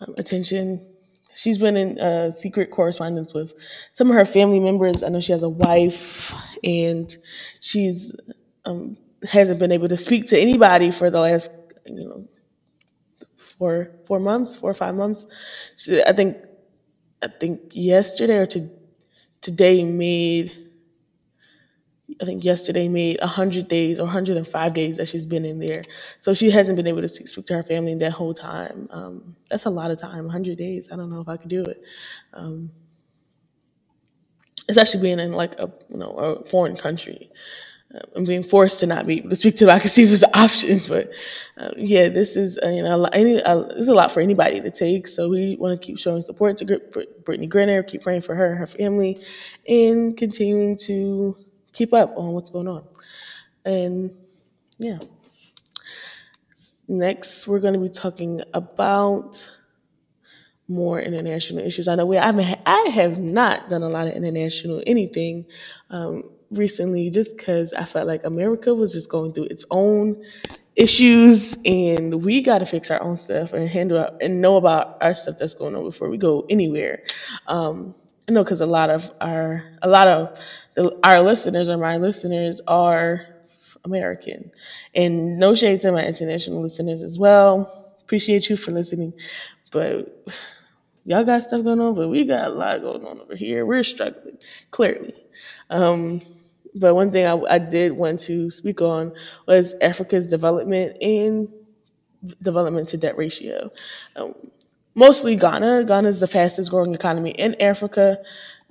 um, 0.00 0.14
attention. 0.16 0.86
She's 1.34 1.58
been 1.58 1.76
in 1.76 1.98
uh, 1.98 2.30
secret 2.30 2.70
correspondence 2.70 3.32
with 3.32 3.54
some 3.92 4.10
of 4.10 4.16
her 4.16 4.24
family 4.24 4.60
members. 4.60 5.02
I 5.02 5.08
know 5.08 5.20
she 5.20 5.32
has 5.32 5.42
a 5.42 5.48
wife, 5.48 6.32
and 6.64 7.16
she's 7.60 8.12
um, 8.64 8.96
hasn't 9.28 9.58
been 9.58 9.72
able 9.72 9.88
to 9.88 9.96
speak 9.96 10.26
to 10.26 10.38
anybody 10.38 10.90
for 10.90 11.08
the 11.10 11.20
last, 11.20 11.50
you 11.86 12.04
know, 12.04 12.28
four 13.36 13.92
four 14.06 14.18
months, 14.18 14.56
four 14.56 14.70
or 14.70 14.74
five 14.74 14.94
months. 14.94 15.26
She, 15.76 16.02
I 16.02 16.12
think, 16.12 16.36
I 17.22 17.28
think 17.28 17.60
yesterday 17.72 18.38
or 18.38 18.46
to, 18.46 18.68
today 19.40 19.84
made 19.84 20.59
I 22.20 22.24
think 22.24 22.44
yesterday 22.44 22.88
made 22.88 23.18
100 23.20 23.68
days 23.68 24.00
or 24.00 24.04
105 24.04 24.74
days 24.74 24.96
that 24.96 25.08
she's 25.08 25.26
been 25.26 25.44
in 25.44 25.58
there. 25.58 25.84
So 26.20 26.34
she 26.34 26.50
hasn't 26.50 26.76
been 26.76 26.86
able 26.86 27.02
to 27.02 27.08
speak 27.08 27.46
to 27.46 27.54
her 27.54 27.62
family 27.62 27.94
that 27.96 28.12
whole 28.12 28.34
time. 28.34 28.88
Um, 28.90 29.36
that's 29.48 29.66
a 29.66 29.70
lot 29.70 29.90
of 29.90 30.00
time, 30.00 30.24
100 30.24 30.58
days. 30.58 30.88
I 30.92 30.96
don't 30.96 31.10
know 31.10 31.20
if 31.20 31.28
I 31.28 31.36
could 31.36 31.50
do 31.50 31.62
it. 31.62 31.82
Um, 32.32 32.70
especially 34.70 35.02
being 35.02 35.18
in 35.18 35.32
like 35.32 35.58
a 35.58 35.70
you 35.90 35.98
know 35.98 36.12
a 36.12 36.44
foreign 36.44 36.76
country 36.76 37.30
uh, 37.94 38.00
and 38.14 38.26
being 38.26 38.42
forced 38.42 38.80
to 38.80 38.86
not 38.86 39.06
be 39.06 39.18
able 39.18 39.30
to 39.30 39.36
speak 39.36 39.56
to 39.56 39.66
them. 39.66 39.74
I 39.74 39.80
could 39.80 39.90
see 39.96 40.04
it 40.04 40.10
was 40.10 40.22
an 40.22 40.30
option, 40.34 40.80
but 40.88 41.10
uh, 41.58 41.70
yeah, 41.76 42.08
this 42.08 42.36
is 42.36 42.58
uh, 42.64 42.68
you 42.68 42.82
know 42.82 43.04
any 43.06 43.34
this 43.34 43.76
is 43.76 43.88
a 43.88 43.94
lot 43.94 44.12
for 44.12 44.20
anybody 44.20 44.60
to 44.60 44.70
take. 44.70 45.06
So 45.08 45.28
we 45.28 45.56
want 45.56 45.80
to 45.80 45.84
keep 45.84 45.98
showing 45.98 46.22
support 46.22 46.56
to 46.58 46.64
Brittney 46.64 47.50
Griner, 47.50 47.86
keep 47.86 48.02
praying 48.02 48.22
for 48.22 48.34
her 48.34 48.46
and 48.46 48.58
her 48.58 48.66
family, 48.66 49.20
and 49.68 50.16
continuing 50.16 50.76
to 50.78 51.36
keep 51.72 51.92
up 51.92 52.14
on 52.16 52.32
what's 52.32 52.50
going 52.50 52.68
on. 52.68 52.84
And 53.64 54.10
yeah. 54.78 54.98
Next, 56.88 57.46
we're 57.46 57.60
going 57.60 57.74
to 57.74 57.80
be 57.80 57.88
talking 57.88 58.42
about 58.52 59.48
more 60.70 61.00
international 61.00 61.64
issues. 61.64 61.88
I 61.88 61.96
know 61.96 62.06
we 62.06 62.16
I, 62.18 62.32
mean, 62.32 62.56
I 62.64 62.90
have 62.92 63.18
not 63.18 63.68
done 63.68 63.82
a 63.82 63.88
lot 63.88 64.08
of 64.08 64.14
international 64.14 64.82
anything 64.86 65.44
um, 65.90 66.22
recently, 66.50 67.10
just 67.10 67.36
because 67.36 67.72
I 67.74 67.84
felt 67.84 68.06
like 68.06 68.24
America 68.24 68.74
was 68.74 68.92
just 68.92 69.10
going 69.10 69.32
through 69.32 69.44
its 69.44 69.64
own 69.70 70.22
issues, 70.76 71.56
and 71.64 72.24
we 72.24 72.42
got 72.42 72.58
to 72.58 72.66
fix 72.66 72.90
our 72.90 73.02
own 73.02 73.16
stuff 73.16 73.52
and 73.52 73.68
handle 73.68 73.98
our, 73.98 74.12
and 74.20 74.40
know 74.40 74.56
about 74.56 74.96
our 75.00 75.14
stuff 75.14 75.36
that's 75.38 75.54
going 75.54 75.74
on 75.74 75.84
before 75.84 76.08
we 76.08 76.16
go 76.16 76.46
anywhere. 76.48 77.02
Um, 77.48 77.94
I 78.30 78.32
know 78.32 78.44
because 78.44 78.60
a 78.60 78.66
lot 78.66 78.90
of 78.90 79.10
our 79.20 79.64
a 79.82 79.88
lot 79.88 80.06
of 80.06 80.38
the, 80.74 80.96
our 81.02 81.20
listeners 81.20 81.68
or 81.68 81.76
my 81.76 81.96
listeners 81.96 82.60
are 82.68 83.26
American, 83.84 84.52
and 84.94 85.36
no 85.40 85.52
shade 85.56 85.80
to 85.80 85.90
my 85.90 86.06
international 86.06 86.62
listeners 86.62 87.02
as 87.02 87.18
well. 87.18 87.92
Appreciate 88.02 88.48
you 88.48 88.56
for 88.56 88.70
listening, 88.70 89.12
but 89.72 90.24
y'all 91.04 91.24
got 91.24 91.42
stuff 91.42 91.64
going 91.64 91.80
on, 91.80 91.96
but 91.96 92.06
we 92.06 92.24
got 92.24 92.52
a 92.52 92.54
lot 92.54 92.80
going 92.82 93.04
on 93.04 93.20
over 93.20 93.34
here. 93.34 93.66
We're 93.66 93.82
struggling 93.82 94.38
clearly. 94.70 95.12
Um, 95.68 96.22
but 96.76 96.94
one 96.94 97.10
thing 97.10 97.26
I, 97.26 97.36
I, 97.54 97.58
did 97.58 97.90
want 97.90 98.20
to 98.20 98.48
speak 98.52 98.80
on 98.80 99.12
was 99.48 99.74
Africa's 99.82 100.28
development 100.28 100.96
and 101.02 101.48
development 102.42 102.90
to 102.90 102.96
debt 102.96 103.16
ratio. 103.16 103.72
Um, 104.14 104.34
mostly 104.94 105.36
Ghana. 105.36 105.84
Ghana 105.84 106.08
is 106.08 106.20
the 106.20 106.26
fastest 106.26 106.70
growing 106.70 106.94
economy 106.94 107.30
in 107.30 107.60
Africa, 107.60 108.18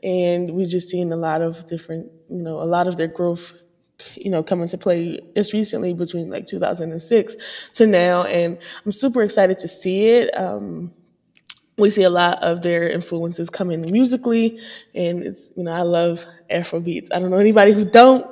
and 0.03 0.51
we've 0.51 0.69
just 0.69 0.89
seen 0.89 1.11
a 1.11 1.17
lot 1.17 1.41
of 1.41 1.67
different, 1.67 2.09
you 2.29 2.41
know, 2.41 2.61
a 2.61 2.65
lot 2.65 2.87
of 2.87 2.97
their 2.97 3.07
growth, 3.07 3.53
you 4.15 4.29
know, 4.29 4.41
come 4.43 4.61
into 4.61 4.77
play 4.77 5.19
just 5.35 5.53
recently 5.53 5.93
between 5.93 6.29
like 6.29 6.45
2006 6.45 7.35
to 7.75 7.87
now, 7.87 8.23
and 8.23 8.57
I'm 8.85 8.91
super 8.91 9.23
excited 9.23 9.59
to 9.59 9.67
see 9.67 10.07
it. 10.07 10.37
Um, 10.37 10.93
we 11.79 11.89
see 11.89 12.03
a 12.03 12.09
lot 12.09 12.41
of 12.43 12.61
their 12.61 12.89
influences 12.89 13.49
coming 13.49 13.81
musically, 13.81 14.59
and 14.93 15.23
it's 15.23 15.51
you 15.55 15.63
know 15.63 15.71
I 15.71 15.81
love 15.81 16.23
Afrobeats. 16.51 17.07
I 17.13 17.19
don't 17.19 17.31
know 17.31 17.37
anybody 17.37 17.71
who 17.71 17.89
don't. 17.89 18.25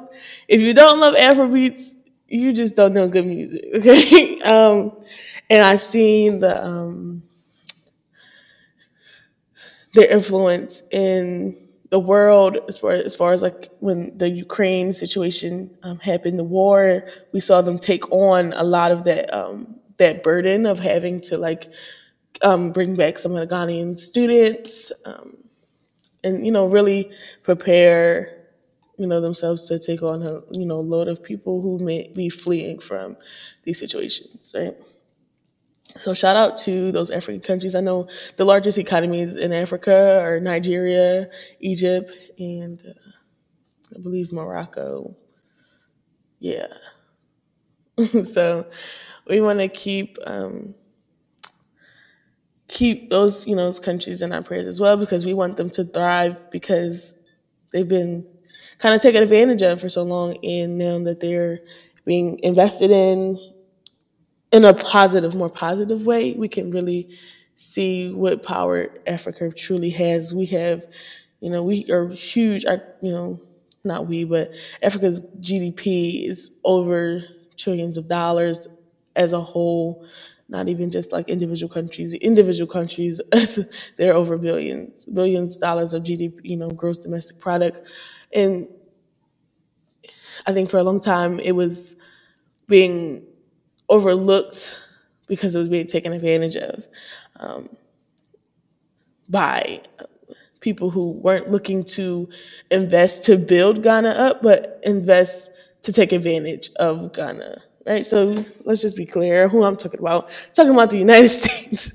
If 0.48 0.62
you 0.62 0.74
don't 0.74 1.00
love 1.00 1.16
Afrobeats, 1.16 1.96
you 2.28 2.52
just 2.54 2.76
don't 2.76 2.94
know 2.94 3.08
good 3.08 3.26
music, 3.26 3.64
okay? 3.76 4.42
um, 4.42 4.92
and 5.50 5.64
I've 5.64 5.82
seen 5.82 6.40
the 6.40 6.64
um, 6.64 7.24
their 9.98 10.10
influence 10.10 10.84
in 10.92 11.58
the 11.92 12.00
world 12.00 12.60
as 12.70 12.78
far 12.78 12.94
as 12.94 13.16
far 13.16 13.34
as 13.34 13.44
like 13.44 13.70
when 13.80 14.18
the 14.18 14.30
Ukraine 14.30 14.94
situation 14.94 15.72
um, 15.84 16.00
happened, 16.00 16.40
the 16.40 16.46
war, 16.46 17.04
we 17.34 17.42
saw 17.42 17.62
them 17.62 17.80
take 17.80 18.10
on 18.12 18.54
a 18.58 18.64
lot 18.64 18.92
of 18.92 19.06
that 19.06 19.34
um, 19.38 19.76
that 19.98 20.24
burden 20.24 20.66
of 20.68 20.80
having 20.80 21.22
to 21.22 21.38
like 21.38 21.70
um, 22.44 22.72
bring 22.72 22.96
back 22.96 23.20
some 23.20 23.36
of 23.36 23.48
the 23.50 23.56
Ghanaian 23.56 23.98
students, 23.98 24.92
um, 25.06 25.38
and 26.24 26.46
you 26.46 26.52
know 26.52 26.66
really 26.68 27.12
prepare 27.44 28.34
you 28.98 29.08
know 29.08 29.22
themselves 29.22 29.68
to 29.68 29.80
take 29.80 30.04
on 30.04 30.24
a 30.24 30.42
you 30.52 30.66
know 30.66 30.82
load 30.82 31.08
of 31.10 31.24
people 31.24 31.62
who 31.62 31.80
may 31.80 32.10
be 32.16 32.30
fleeing 32.30 32.80
from 32.80 33.18
these 33.64 33.80
situations, 33.80 34.54
right? 34.56 34.76
So 36.00 36.14
shout 36.14 36.36
out 36.36 36.58
to 36.58 36.92
those 36.92 37.10
African 37.10 37.42
countries. 37.42 37.76
I 37.76 37.80
know 37.82 38.08
the 38.36 38.46
largest 38.46 38.78
economies 38.78 39.36
in 39.38 39.54
Africa 39.54 40.22
are 40.22 40.40
Nigeria, 40.40 41.30
Egypt, 41.60 42.12
and 42.38 42.82
uh, 42.86 43.96
I 43.96 44.00
believe 44.02 44.32
Morocco. 44.32 45.16
Yeah. 46.40 46.68
so 48.24 48.68
we 49.28 49.42
want 49.42 49.60
to 49.60 49.68
keep 49.68 50.18
um, 50.26 50.76
keep 52.68 53.10
those 53.10 53.48
you 53.48 53.56
know 53.56 53.66
those 53.66 53.80
countries 53.80 54.22
in 54.22 54.32
our 54.32 54.44
prayers 54.44 54.68
as 54.68 54.80
well 54.80 54.98
because 54.98 55.26
we 55.26 55.34
want 55.34 55.58
them 55.58 55.70
to 55.70 55.84
thrive 55.86 56.52
because 56.52 57.14
they've 57.72 57.88
been 57.88 58.26
kind 58.80 58.94
of 58.94 59.02
taken 59.02 59.24
advantage 59.24 59.62
of 59.62 59.82
for 59.82 59.90
so 59.90 60.04
long 60.04 60.38
and 60.46 60.78
now 60.78 61.00
that 61.00 61.20
they're 61.20 61.60
being 62.06 62.40
invested 62.44 62.92
in 62.92 63.40
in 64.58 64.66
a 64.66 64.76
positive, 64.76 65.36
more 65.36 65.50
positive 65.50 66.06
way, 66.06 66.34
we 66.34 66.50
can 66.50 66.72
really 66.72 67.10
see 67.56 68.12
what 68.14 68.44
power 68.44 68.90
Africa 69.08 69.52
truly 69.52 69.92
has. 69.92 70.34
We 70.36 70.48
have, 70.48 70.86
you 71.42 71.52
know, 71.52 71.64
we 71.64 71.90
are 71.92 72.10
huge. 72.10 72.66
Our, 72.66 72.84
you 73.02 73.12
know, 73.14 73.42
not 73.86 74.08
we, 74.08 74.26
but 74.26 74.52
Africa's 74.84 75.22
GDP 75.42 76.30
is 76.30 76.52
over 76.66 77.24
trillions 77.58 77.98
of 77.98 78.10
dollars 78.10 78.68
as 79.16 79.34
a 79.34 79.42
whole. 79.42 80.06
Not 80.50 80.70
even 80.70 80.92
just 80.92 81.14
like 81.14 81.30
individual 81.30 81.74
countries. 81.74 82.14
Individual 82.16 82.72
countries, 82.72 83.22
they're 83.98 84.16
over 84.16 84.38
billions, 84.38 85.06
billions 85.06 85.56
of 85.56 85.62
dollars 85.62 85.94
of 85.94 86.04
GDP, 86.04 86.42
you 86.44 86.58
know, 86.58 86.70
gross 86.72 87.00
domestic 87.00 87.40
product, 87.40 87.82
and 88.34 88.68
I 90.48 90.54
think 90.54 90.70
for 90.70 90.80
a 90.80 90.84
long 90.84 91.02
time 91.02 91.40
it 91.40 91.54
was 91.54 91.98
being 92.68 93.26
overlooked 93.90 94.76
because 95.28 95.56
it 95.56 95.60
was 95.60 95.70
being 95.70 95.88
taken 95.88 96.14
advantage 96.14 96.56
of 96.56 96.84
um, 97.40 97.70
by 99.30 99.82
people 100.60 100.90
who 100.90 101.12
weren't 101.12 101.50
looking 101.50 101.84
to 101.84 102.28
invest 102.72 103.24
to 103.26 103.38
build 103.38 103.84
Ghana 103.84 104.10
up, 104.10 104.42
but 104.42 104.80
invest 104.84 105.52
to 105.84 105.94
take 105.94 106.12
advantage 106.12 106.70
of 106.78 107.14
Ghana. 107.14 107.62
Right, 107.86 108.06
so 108.06 108.44
let's 108.66 108.82
just 108.82 108.98
be 108.98 109.06
clear 109.06 109.48
who 109.48 109.64
I'm 109.64 109.78
talking 109.78 110.02
about. 110.02 110.26
I'm 110.26 110.54
talking 110.54 110.74
about 110.74 110.90
the 110.90 110.98
United 110.98 111.30
States 111.42 111.90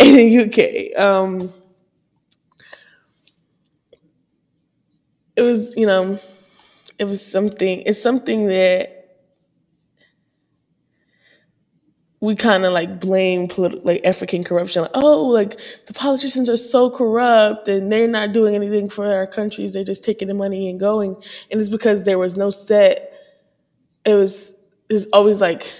and 0.00 0.16
the 0.16 0.94
UK. 0.96 1.00
Um, 1.00 1.52
it 5.36 5.42
was, 5.42 5.76
you 5.76 5.86
know, 5.86 6.18
it 6.98 7.04
was 7.04 7.24
something. 7.24 7.82
It's 7.82 8.02
something 8.02 8.48
that 8.48 8.97
we 12.20 12.34
kind 12.34 12.64
of 12.64 12.72
like 12.72 12.98
blame 12.98 13.48
like 13.56 14.04
African 14.04 14.42
corruption. 14.42 14.82
Like, 14.82 14.90
oh, 14.94 15.22
like 15.24 15.58
the 15.86 15.92
politicians 15.92 16.48
are 16.48 16.56
so 16.56 16.90
corrupt 16.90 17.68
and 17.68 17.90
they're 17.92 18.08
not 18.08 18.32
doing 18.32 18.54
anything 18.54 18.90
for 18.90 19.06
our 19.06 19.26
countries. 19.26 19.72
They're 19.72 19.84
just 19.84 20.02
taking 20.02 20.26
the 20.26 20.34
money 20.34 20.68
and 20.68 20.80
going. 20.80 21.16
And 21.50 21.60
it's 21.60 21.70
because 21.70 22.04
there 22.04 22.18
was 22.18 22.36
no 22.36 22.50
set. 22.50 23.12
It 24.04 24.14
was 24.14 24.56
it's 24.88 25.06
always 25.12 25.40
like, 25.40 25.72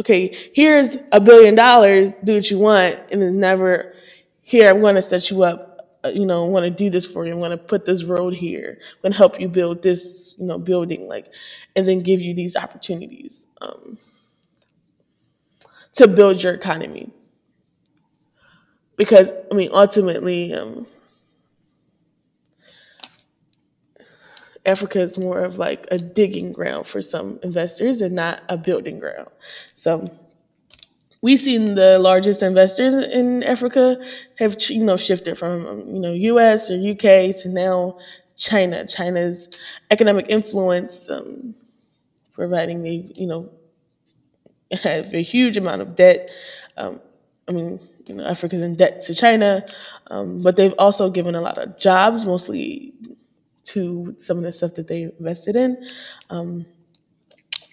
okay, 0.00 0.36
here's 0.54 0.96
a 1.10 1.20
billion 1.20 1.54
dollars. 1.54 2.10
Do 2.22 2.34
what 2.34 2.50
you 2.50 2.58
want, 2.58 2.98
and 3.10 3.22
it's 3.22 3.34
never 3.34 3.94
here. 4.42 4.68
I'm 4.68 4.80
going 4.80 4.96
to 4.96 5.02
set 5.02 5.30
you 5.30 5.42
up. 5.42 5.98
Uh, 6.04 6.08
you 6.08 6.26
know, 6.26 6.44
I 6.44 6.48
want 6.48 6.64
to 6.64 6.70
do 6.70 6.90
this 6.90 7.10
for 7.10 7.26
you. 7.26 7.32
I'm 7.32 7.38
going 7.38 7.52
to 7.52 7.56
put 7.56 7.84
this 7.84 8.04
road 8.04 8.34
here. 8.34 8.78
I'm 8.80 9.02
going 9.02 9.12
to 9.12 9.18
help 9.18 9.40
you 9.40 9.48
build 9.48 9.82
this, 9.82 10.34
you 10.38 10.46
know, 10.46 10.58
building, 10.58 11.06
like, 11.06 11.28
and 11.76 11.88
then 11.88 12.00
give 12.00 12.20
you 12.20 12.34
these 12.34 12.56
opportunities. 12.56 13.46
Um, 13.60 13.98
to 15.94 16.08
build 16.08 16.42
your 16.42 16.54
economy. 16.54 17.10
Because, 18.96 19.32
I 19.50 19.54
mean, 19.54 19.70
ultimately, 19.72 20.54
um, 20.54 20.86
Africa 24.64 25.00
is 25.00 25.18
more 25.18 25.40
of 25.40 25.58
like 25.58 25.86
a 25.90 25.98
digging 25.98 26.52
ground 26.52 26.86
for 26.86 27.02
some 27.02 27.38
investors 27.42 28.00
and 28.00 28.14
not 28.14 28.42
a 28.48 28.56
building 28.56 28.98
ground. 29.00 29.28
So 29.74 30.08
we've 31.20 31.40
seen 31.40 31.74
the 31.74 31.98
largest 31.98 32.42
investors 32.42 32.94
in 32.94 33.42
Africa 33.42 33.96
have 34.38 34.56
you 34.68 34.84
know 34.84 34.96
shifted 34.96 35.38
from 35.38 35.80
you 35.86 36.00
know 36.00 36.12
U.S. 36.12 36.70
or 36.70 36.76
U.K. 36.76 37.32
to 37.42 37.48
now 37.48 37.98
China. 38.36 38.86
China's 38.86 39.48
economic 39.90 40.26
influence, 40.28 41.10
um, 41.10 41.54
providing 42.32 42.82
the 42.82 43.12
you 43.14 43.26
know 43.26 43.50
have 44.72 45.12
a 45.14 45.22
huge 45.22 45.56
amount 45.56 45.82
of 45.82 45.96
debt. 45.96 46.30
Um, 46.76 47.00
I 47.48 47.52
mean, 47.52 47.80
you 48.06 48.14
know, 48.14 48.24
Africa's 48.24 48.62
in 48.62 48.74
debt 48.74 49.00
to 49.00 49.14
China, 49.14 49.64
um, 50.08 50.42
but 50.42 50.56
they've 50.56 50.74
also 50.78 51.10
given 51.10 51.34
a 51.34 51.40
lot 51.40 51.58
of 51.58 51.78
jobs, 51.78 52.24
mostly 52.24 52.94
to 53.64 54.14
some 54.18 54.38
of 54.38 54.44
the 54.44 54.52
stuff 54.52 54.74
that 54.74 54.88
they 54.88 55.02
invested 55.02 55.56
in. 55.56 55.84
Um, 56.30 56.66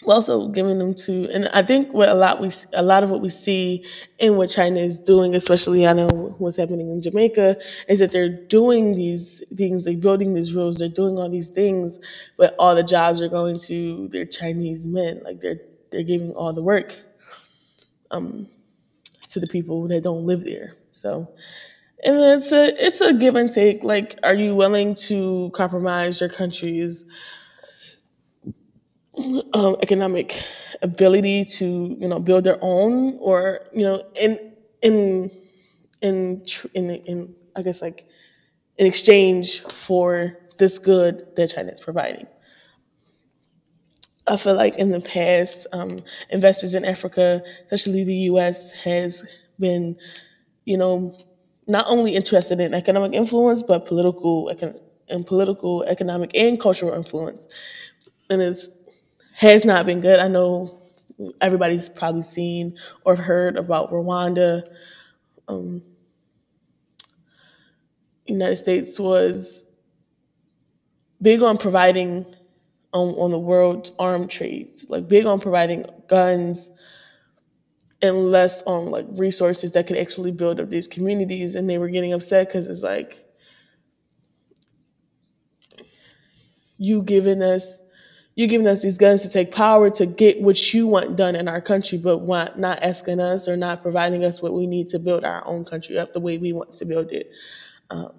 also 0.05 0.47
giving 0.47 0.77
them 0.79 0.93
to, 0.95 1.29
and 1.29 1.49
I 1.49 1.61
think 1.61 1.91
what 1.93 2.09
a 2.09 2.13
lot 2.13 2.41
we 2.41 2.49
a 2.73 2.81
lot 2.81 3.03
of 3.03 3.09
what 3.09 3.21
we 3.21 3.29
see 3.29 3.83
in 4.17 4.37
what 4.37 4.49
China 4.49 4.79
is 4.79 4.97
doing, 4.97 5.35
especially 5.35 5.85
I 5.85 5.93
know 5.93 6.07
what's 6.37 6.57
happening 6.57 6.89
in 6.89 7.01
Jamaica, 7.01 7.57
is 7.87 7.99
that 7.99 8.11
they're 8.11 8.29
doing 8.29 8.93
these 8.93 9.43
things, 9.55 9.83
they're 9.83 9.97
building 9.97 10.33
these 10.33 10.55
roads, 10.55 10.79
they're 10.79 10.87
doing 10.89 11.17
all 11.17 11.29
these 11.29 11.49
things, 11.49 11.99
but 12.37 12.55
all 12.57 12.75
the 12.75 12.83
jobs 12.83 13.21
are 13.21 13.27
going 13.29 13.57
to 13.59 14.07
their 14.09 14.25
Chinese 14.25 14.85
men, 14.85 15.21
like 15.23 15.41
they're 15.41 15.59
they're 15.91 16.03
giving 16.03 16.31
all 16.33 16.53
the 16.53 16.63
work 16.63 16.97
um, 18.11 18.47
to 19.29 19.39
the 19.39 19.47
people 19.47 19.87
that 19.87 20.03
don't 20.03 20.25
live 20.25 20.43
there. 20.43 20.75
So, 20.93 21.29
and 22.03 22.17
it's 22.17 22.51
a 22.51 22.85
it's 22.85 23.01
a 23.01 23.13
give 23.13 23.35
and 23.35 23.51
take. 23.51 23.83
Like, 23.83 24.17
are 24.23 24.33
you 24.35 24.55
willing 24.55 24.95
to 25.07 25.51
compromise 25.53 26.19
your 26.21 26.29
country's 26.29 27.05
um, 29.53 29.75
economic 29.81 30.41
ability 30.81 31.43
to 31.45 31.95
you 31.99 32.07
know 32.07 32.19
build 32.19 32.43
their 32.43 32.57
own, 32.61 33.17
or 33.19 33.61
you 33.73 33.83
know, 33.83 34.03
in 34.15 34.39
in 34.81 35.31
in 36.01 36.43
in 36.73 36.89
in 36.91 37.35
I 37.55 37.61
guess 37.61 37.81
like 37.81 38.05
in 38.77 38.87
exchange 38.87 39.61
for 39.87 40.37
this 40.57 40.79
good 40.79 41.27
that 41.35 41.51
China 41.51 41.71
is 41.71 41.81
providing. 41.81 42.27
I 44.29 44.37
feel 44.37 44.55
like 44.55 44.75
in 44.77 44.91
the 44.91 45.01
past, 45.01 45.67
um, 45.73 46.01
investors 46.29 46.75
in 46.75 46.85
Africa, 46.85 47.41
especially 47.63 48.03
the 48.03 48.15
U.S., 48.31 48.71
has 48.71 49.23
been, 49.59 49.95
you 50.65 50.77
know, 50.77 51.17
not 51.67 51.85
only 51.87 52.15
interested 52.15 52.59
in 52.59 52.73
economic 52.73 53.13
influence, 53.13 53.63
but 53.63 53.85
political 53.85 54.49
and 55.09 55.25
political, 55.25 55.83
economic, 55.83 56.31
and 56.35 56.59
cultural 56.59 56.93
influence, 56.93 57.47
and 58.29 58.41
it 58.41 58.57
has 59.33 59.65
not 59.65 59.85
been 59.85 60.01
good. 60.01 60.19
I 60.19 60.27
know 60.27 60.79
everybody's 61.41 61.89
probably 61.89 62.21
seen 62.21 62.77
or 63.05 63.15
heard 63.15 63.57
about 63.57 63.91
Rwanda. 63.91 64.63
Um, 65.47 65.81
United 68.27 68.57
States 68.57 68.99
was 68.99 69.65
big 71.21 71.41
on 71.41 71.57
providing 71.57 72.25
on, 72.93 73.09
on 73.15 73.31
the 73.31 73.39
world 73.39 73.91
armed 73.99 74.29
trades, 74.29 74.85
like 74.89 75.07
big 75.07 75.25
on 75.25 75.39
providing 75.39 75.85
guns 76.07 76.69
and 78.01 78.31
less 78.31 78.63
on 78.63 78.91
like 78.91 79.05
resources 79.11 79.71
that 79.73 79.87
could 79.87 79.97
actually 79.97 80.31
build 80.31 80.59
up 80.59 80.69
these 80.69 80.87
communities. 80.87 81.55
And 81.55 81.69
they 81.69 81.77
were 81.77 81.89
getting 81.89 82.13
upset 82.13 82.47
because 82.47 82.67
it's 82.67 82.83
like 82.83 83.25
you 86.77 87.03
giving 87.03 87.41
us 87.41 87.75
you 88.35 88.47
giving 88.47 88.67
us 88.67 88.81
these 88.81 88.97
guns 88.97 89.21
to 89.21 89.29
take 89.29 89.51
power 89.51 89.89
to 89.89 90.05
get 90.05 90.41
what 90.41 90.73
you 90.73 90.87
want 90.87 91.17
done 91.17 91.35
in 91.35 91.49
our 91.49 91.59
country, 91.59 91.97
but 91.97 92.19
want, 92.19 92.57
not 92.57 92.81
asking 92.81 93.19
us 93.19 93.49
or 93.49 93.57
not 93.57 93.81
providing 93.81 94.23
us 94.23 94.41
what 94.41 94.53
we 94.53 94.65
need 94.65 94.87
to 94.89 94.99
build 94.99 95.25
our 95.25 95.45
own 95.45 95.65
country 95.65 95.99
up 95.99 96.13
the 96.13 96.21
way 96.21 96.37
we 96.37 96.53
want 96.53 96.73
to 96.75 96.85
build 96.85 97.11
it. 97.11 97.29
Um, 97.89 98.13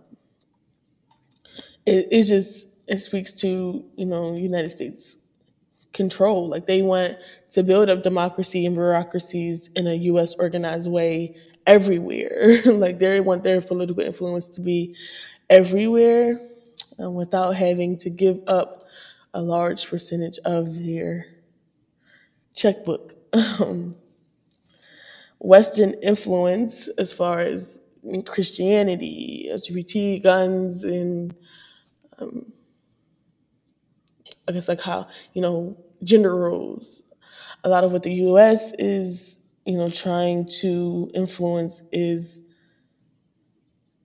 it, 1.87 2.09
it 2.11 2.25
just 2.25 2.67
it 2.91 2.99
speaks 2.99 3.33
to 3.33 3.85
you 3.97 4.05
know 4.05 4.35
United 4.35 4.71
States 4.71 5.17
control. 5.95 6.49
Like 6.49 6.67
they 6.67 6.83
want 6.83 7.17
to 7.51 7.63
build 7.63 7.89
up 7.89 8.03
democracy 8.03 8.67
and 8.67 8.75
bureaucracies 8.75 9.71
in 9.77 9.87
a 9.87 9.95
U.S. 9.95 10.35
organized 10.39 10.91
way 10.91 11.37
everywhere. 11.67 12.61
like 12.65 12.99
they 12.99 13.21
want 13.21 13.45
their 13.45 13.63
political 13.63 14.03
influence 14.03 14.49
to 14.49 14.61
be 14.61 14.97
everywhere 15.49 16.41
um, 16.99 17.15
without 17.15 17.55
having 17.57 17.97
to 17.99 18.11
give 18.11 18.41
up 18.49 18.85
a 19.35 19.41
large 19.41 19.87
percentage 19.89 20.39
of 20.45 20.75
their 20.85 21.27
checkbook. 22.55 23.15
Um, 23.33 23.95
Western 25.39 25.95
influence, 26.03 26.89
as 26.99 27.13
far 27.13 27.41
as 27.41 27.79
Christianity, 28.27 29.49
LGBT, 29.51 30.23
guns, 30.23 30.85
and 30.85 31.35
um, 32.19 32.53
I 34.51 34.53
guess 34.53 34.67
like 34.67 34.81
how 34.81 35.07
you 35.33 35.41
know 35.41 35.77
gender 36.03 36.37
roles. 36.37 37.03
A 37.63 37.69
lot 37.69 37.85
of 37.85 37.93
what 37.93 38.03
the 38.03 38.13
U.S. 38.15 38.73
is 38.79 39.39
you 39.65 39.79
know 39.79 39.89
trying 39.89 40.49
to 40.61 41.09
influence 41.15 41.83
is 41.93 42.43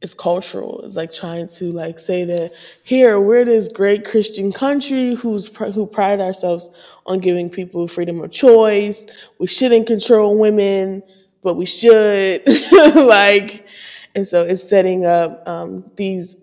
is 0.02 0.14
cultural. 0.14 0.82
It's 0.82 0.96
like 0.96 1.12
trying 1.12 1.48
to 1.48 1.72
like 1.72 1.98
say 1.98 2.26
that 2.26 2.52
here 2.84 3.20
we're 3.20 3.44
this 3.44 3.68
great 3.70 4.06
Christian 4.06 4.52
country 4.52 5.16
who's 5.16 5.48
who 5.48 5.88
pride 5.88 6.22
ourselves 6.22 6.70
on 7.08 7.20
giving 7.20 7.50
people 7.50 7.88
freedom 7.88 8.22
of 8.22 8.32
choice. 8.32 9.08
We 9.40 9.48
shouldn't 9.48 9.88
control 9.88 10.38
women, 10.38 11.02
but 11.42 11.56
we 11.56 11.66
should. 11.66 12.44
like, 12.96 13.66
and 14.14 14.28
so 14.28 14.44
it's 14.44 14.70
setting 14.70 15.08
up 15.08 15.48
um, 15.50 15.90
these 15.96 16.36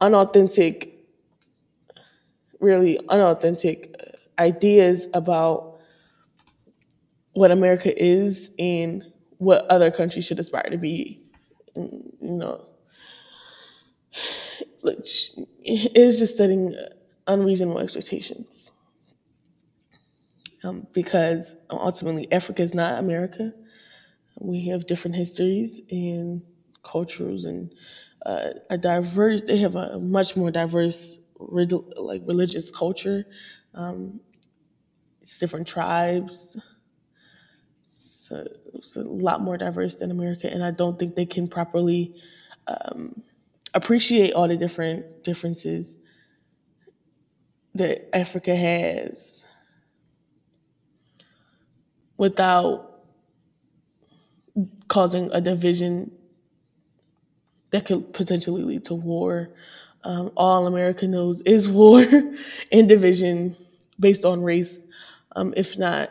unauthentic 0.00 0.95
really 2.60 2.98
unauthentic 3.08 3.94
ideas 4.38 5.06
about 5.14 5.78
what 7.32 7.50
America 7.50 7.92
is 8.02 8.50
and 8.58 9.04
what 9.38 9.66
other 9.66 9.90
countries 9.90 10.24
should 10.24 10.38
aspire 10.38 10.68
to 10.70 10.78
be. 10.78 11.20
You 11.74 12.12
know, 12.20 12.64
it's 14.82 16.18
just 16.18 16.36
setting 16.36 16.74
unreasonable 17.26 17.80
expectations. 17.80 18.70
Um, 20.64 20.86
because 20.92 21.54
ultimately, 21.70 22.30
Africa 22.32 22.62
is 22.62 22.74
not 22.74 22.98
America. 22.98 23.52
We 24.40 24.66
have 24.68 24.86
different 24.86 25.16
histories 25.16 25.80
and 25.90 26.42
cultures 26.84 27.44
and 27.44 27.72
uh, 28.26 28.50
a 28.70 28.78
diverse. 28.78 29.42
They 29.42 29.58
have 29.58 29.76
a 29.76 29.98
much 30.00 30.36
more 30.36 30.50
diverse 30.50 31.20
like 31.38 32.22
religious 32.26 32.70
culture. 32.70 33.24
Um, 33.74 34.20
it's 35.22 35.38
different 35.38 35.66
tribes. 35.66 36.56
So 37.88 38.46
it's 38.74 38.96
a 38.96 39.02
lot 39.02 39.40
more 39.40 39.56
diverse 39.56 39.96
than 39.96 40.10
America, 40.10 40.52
and 40.52 40.64
I 40.64 40.72
don't 40.72 40.98
think 40.98 41.14
they 41.14 41.26
can 41.26 41.46
properly 41.48 42.12
um, 42.66 43.22
appreciate 43.74 44.32
all 44.32 44.48
the 44.48 44.56
different 44.56 45.06
differences 45.22 45.98
that 47.74 48.08
Africa 48.16 48.56
has 48.56 49.44
without 52.16 53.00
causing 54.88 55.30
a 55.32 55.40
division 55.40 56.10
that 57.70 57.84
could 57.84 58.12
potentially 58.12 58.62
lead 58.62 58.84
to 58.86 58.94
war 58.94 59.50
um, 60.06 60.32
all 60.38 60.68
America 60.68 61.08
knows 61.08 61.42
is 61.42 61.68
war 61.68 62.06
and 62.72 62.88
division 62.88 63.56
based 64.00 64.26
on 64.26 64.42
race, 64.42 64.80
um, 65.36 65.54
if 65.56 65.78
not, 65.78 66.10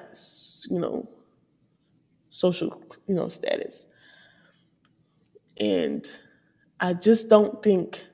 you 0.69 0.79
know, 0.79 1.09
social, 2.29 2.81
you 3.07 3.15
know, 3.15 3.29
status. 3.29 3.87
And 5.57 6.09
I 6.79 6.93
just 6.93 7.29
don't 7.29 7.61
think 7.63 8.05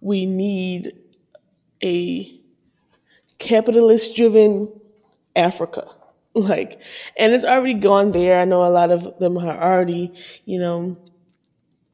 we 0.00 0.26
need 0.26 0.94
a 1.84 2.40
capitalist 3.38 4.16
driven 4.16 4.68
Africa. 5.36 5.86
Like, 6.32 6.80
and 7.18 7.32
it's 7.32 7.44
already 7.44 7.74
gone 7.74 8.12
there. 8.12 8.40
I 8.40 8.44
know 8.44 8.64
a 8.64 8.70
lot 8.70 8.92
of 8.92 9.18
them 9.18 9.38
are 9.38 9.60
already, 9.62 10.12
you 10.46 10.60
know, 10.60 10.96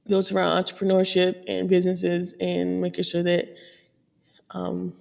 built 0.09 0.31
around 0.33 0.63
entrepreneurship 0.63 1.43
and 1.49 1.69
businesses 1.69 2.35
and 2.41 2.81
making 2.81 3.05
sure 3.05 3.23
that 3.23 3.57
um, 4.51 4.93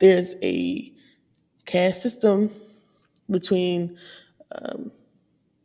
there's 0.00 0.34
a 0.42 0.92
caste 1.64 2.02
system 2.02 2.50
between 3.30 3.96
um, 4.52 4.90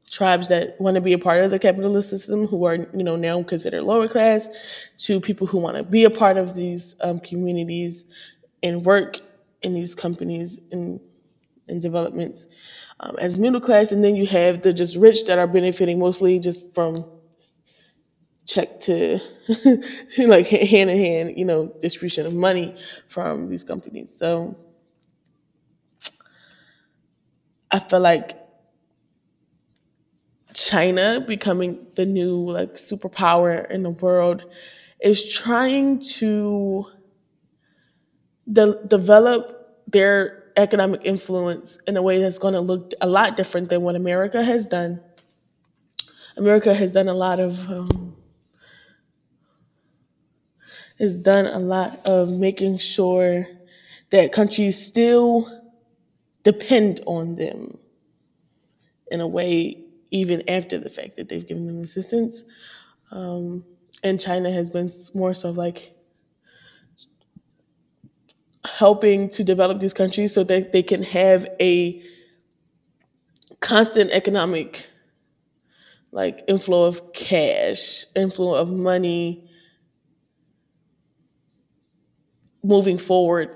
tribes 0.09 0.49
that 0.49 0.79
want 0.79 0.95
to 0.95 1.01
be 1.01 1.13
a 1.13 1.17
part 1.17 1.43
of 1.43 1.51
the 1.51 1.59
capitalist 1.59 2.09
system 2.09 2.45
who 2.47 2.65
are 2.65 2.75
you 2.75 3.03
know 3.03 3.15
now 3.15 3.41
considered 3.43 3.83
lower 3.83 4.07
class 4.07 4.49
to 4.97 5.19
people 5.21 5.47
who 5.47 5.57
want 5.57 5.77
to 5.77 5.83
be 5.83 6.03
a 6.03 6.09
part 6.09 6.37
of 6.37 6.53
these 6.53 6.95
um, 7.01 7.19
communities 7.19 8.05
and 8.63 8.83
work 8.85 9.19
in 9.61 9.73
these 9.73 9.95
companies 9.95 10.59
and, 10.71 10.99
and 11.67 11.81
developments 11.81 12.47
um, 13.01 13.15
as 13.19 13.37
middle 13.37 13.61
class, 13.61 13.91
and 13.91 14.03
then 14.03 14.15
you 14.15 14.27
have 14.27 14.61
the 14.61 14.71
just 14.71 14.95
rich 14.95 15.25
that 15.25 15.39
are 15.39 15.47
benefiting 15.47 15.97
mostly 15.99 16.39
just 16.39 16.61
from 16.73 17.05
check 18.45 18.80
to 18.82 19.19
like 20.17 20.47
hand 20.47 20.89
in 20.89 20.97
hand, 20.97 21.34
you 21.38 21.45
know, 21.45 21.73
distribution 21.82 22.25
of 22.25 22.34
money 22.34 22.75
from 23.08 23.49
these 23.49 23.63
companies. 23.63 24.12
So 24.15 24.56
I 27.71 27.80
feel 27.80 27.99
like 27.99 28.38
China 30.54 31.23
becoming 31.25 31.88
the 31.95 32.06
new 32.06 32.51
like 32.51 32.73
superpower 32.75 33.69
in 33.69 33.84
the 33.84 33.89
world 33.89 34.43
is 34.99 35.34
trying 35.34 35.99
to 35.99 36.86
de- 38.51 38.84
develop 38.88 39.77
their 39.88 40.43
economic 40.58 41.01
influence 41.06 41.77
in 41.88 41.95
a 41.97 42.01
way 42.01 42.19
that's 42.19 42.38
going 42.38 42.54
to 42.54 42.60
look 42.60 42.91
a 43.01 43.08
lot 43.08 43.38
different 43.38 43.69
than 43.69 43.82
what 43.82 43.95
America 43.95 44.43
has 44.43 44.65
done. 44.65 44.99
America 46.38 46.73
has 46.73 46.91
done 46.91 47.08
a 47.08 47.13
lot 47.13 47.39
of 47.39 47.58
um, 47.69 48.15
has 51.01 51.15
done 51.15 51.47
a 51.47 51.57
lot 51.57 51.99
of 52.05 52.29
making 52.29 52.77
sure 52.77 53.47
that 54.11 54.31
countries 54.31 54.83
still 54.85 55.49
depend 56.43 57.01
on 57.07 57.35
them 57.35 57.77
in 59.09 59.19
a 59.19 59.27
way 59.27 59.83
even 60.11 60.47
after 60.47 60.77
the 60.77 60.89
fact 60.89 61.15
that 61.15 61.27
they've 61.27 61.47
given 61.47 61.65
them 61.65 61.81
assistance. 61.81 62.43
Um, 63.09 63.65
and 64.03 64.19
China 64.19 64.51
has 64.51 64.69
been 64.69 64.89
more 65.15 65.33
so 65.33 65.49
like 65.49 65.95
helping 68.63 69.27
to 69.29 69.43
develop 69.43 69.79
these 69.79 69.93
countries 69.93 70.33
so 70.33 70.43
that 70.43 70.71
they 70.71 70.83
can 70.83 71.01
have 71.01 71.47
a 71.59 71.99
constant 73.59 74.11
economic 74.11 74.85
like 76.11 76.43
inflow 76.47 76.83
of 76.83 77.13
cash, 77.13 78.05
inflow 78.15 78.53
of 78.53 78.69
money 78.69 79.47
moving 82.63 82.97
forward, 82.97 83.50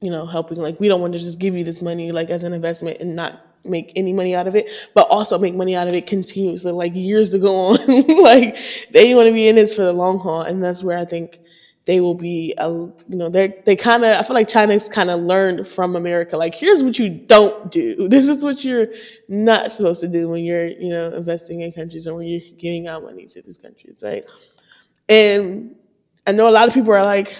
you 0.00 0.10
know, 0.10 0.26
helping 0.26 0.58
like 0.58 0.78
we 0.80 0.88
don't 0.88 1.00
want 1.00 1.12
to 1.12 1.18
just 1.18 1.38
give 1.38 1.54
you 1.54 1.64
this 1.64 1.82
money 1.82 2.12
like 2.12 2.30
as 2.30 2.42
an 2.42 2.52
investment 2.52 3.00
and 3.00 3.14
not 3.16 3.44
make 3.64 3.92
any 3.96 4.12
money 4.12 4.34
out 4.34 4.46
of 4.46 4.54
it, 4.54 4.66
but 4.94 5.08
also 5.08 5.38
make 5.38 5.54
money 5.54 5.74
out 5.76 5.88
of 5.88 5.94
it 5.94 6.06
continuously, 6.06 6.72
like 6.72 6.94
years 6.94 7.30
to 7.30 7.38
go 7.38 7.54
on. 7.56 8.22
like 8.22 8.56
they 8.92 9.14
want 9.14 9.26
to 9.26 9.32
be 9.32 9.48
in 9.48 9.56
this 9.56 9.74
for 9.74 9.84
the 9.84 9.92
long 9.92 10.18
haul, 10.18 10.42
and 10.42 10.62
that's 10.62 10.82
where 10.82 10.98
I 10.98 11.04
think 11.04 11.40
they 11.86 12.00
will 12.00 12.14
be. 12.14 12.54
Uh, 12.58 12.68
you 12.68 12.94
know, 13.08 13.28
they're, 13.28 13.54
they 13.64 13.76
kind 13.76 14.04
of. 14.04 14.16
I 14.16 14.22
feel 14.22 14.34
like 14.34 14.48
China's 14.48 14.88
kind 14.88 15.10
of 15.10 15.20
learned 15.20 15.66
from 15.66 15.96
America. 15.96 16.36
Like, 16.36 16.54
here's 16.54 16.82
what 16.82 16.98
you 16.98 17.10
don't 17.10 17.70
do. 17.70 18.08
This 18.14 18.28
is 18.28 18.44
what 18.44 18.64
you're 18.64 18.86
not 19.28 19.72
supposed 19.72 20.00
to 20.00 20.08
do 20.08 20.28
when 20.28 20.44
you're 20.44 20.66
you 20.66 20.90
know 20.90 21.14
investing 21.14 21.62
in 21.62 21.72
countries 21.72 22.06
or 22.06 22.14
when 22.14 22.26
you're 22.26 22.40
giving 22.58 22.86
out 22.86 23.02
money 23.02 23.26
to 23.26 23.42
these 23.42 23.58
countries, 23.58 24.00
right? 24.02 24.24
And 25.08 25.74
I 26.26 26.32
know 26.32 26.48
a 26.48 26.50
lot 26.50 26.68
of 26.68 26.74
people 26.74 26.92
are 26.92 27.04
like, 27.04 27.34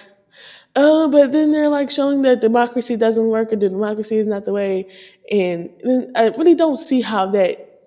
oh, 0.77 1.09
but 1.09 1.33
then 1.33 1.51
they're 1.53 1.69
like 1.69 1.91
showing 1.91 2.23
that 2.23 2.41
democracy 2.41 2.97
doesn't 2.97 3.27
work 3.29 3.53
or 3.53 3.57
democracy 3.57 4.17
is 4.19 4.27
not 4.27 4.45
the 4.45 4.53
way. 4.53 4.89
And 5.31 5.71
then 5.83 6.13
I 6.17 6.29
really 6.29 6.55
don't 6.55 6.77
see 6.77 7.01
how 7.01 7.31
that 7.33 7.81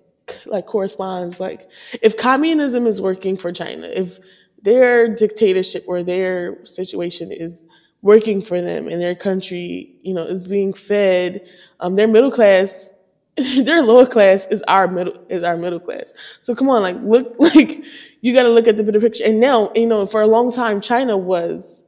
like 0.46 0.66
corresponds. 0.66 1.40
Like 1.40 1.68
if 2.02 2.16
communism 2.16 2.86
is 2.86 3.00
working 3.00 3.36
for 3.36 3.52
China, 3.52 3.86
if 3.86 4.18
their 4.62 5.14
dictatorship 5.14 5.84
or 5.86 6.02
their 6.02 6.64
situation 6.64 7.32
is 7.32 7.64
working 8.02 8.40
for 8.40 8.60
them 8.60 8.88
and 8.88 9.00
their 9.00 9.14
country, 9.14 9.94
you 10.02 10.14
know, 10.14 10.24
is 10.24 10.44
being 10.44 10.72
fed, 10.72 11.46
um, 11.80 11.96
their 11.96 12.08
middle 12.08 12.30
class 12.30 12.92
their 13.64 13.82
lower 13.82 14.06
class 14.06 14.46
is 14.50 14.62
our 14.66 14.88
middle 14.88 15.14
is 15.28 15.44
our 15.44 15.56
middle 15.56 15.78
class. 15.78 16.12
So 16.40 16.54
come 16.54 16.68
on, 16.70 16.82
like 16.82 16.96
look 17.02 17.36
like 17.54 17.84
you 18.20 18.34
got 18.34 18.42
to 18.42 18.48
look 18.50 18.66
at 18.66 18.76
the 18.76 18.82
bigger 18.82 19.00
picture. 19.00 19.24
And 19.24 19.38
now, 19.40 19.70
you 19.74 19.86
know, 19.86 20.06
for 20.06 20.22
a 20.22 20.26
long 20.26 20.52
time, 20.52 20.80
China 20.80 21.16
was 21.16 21.84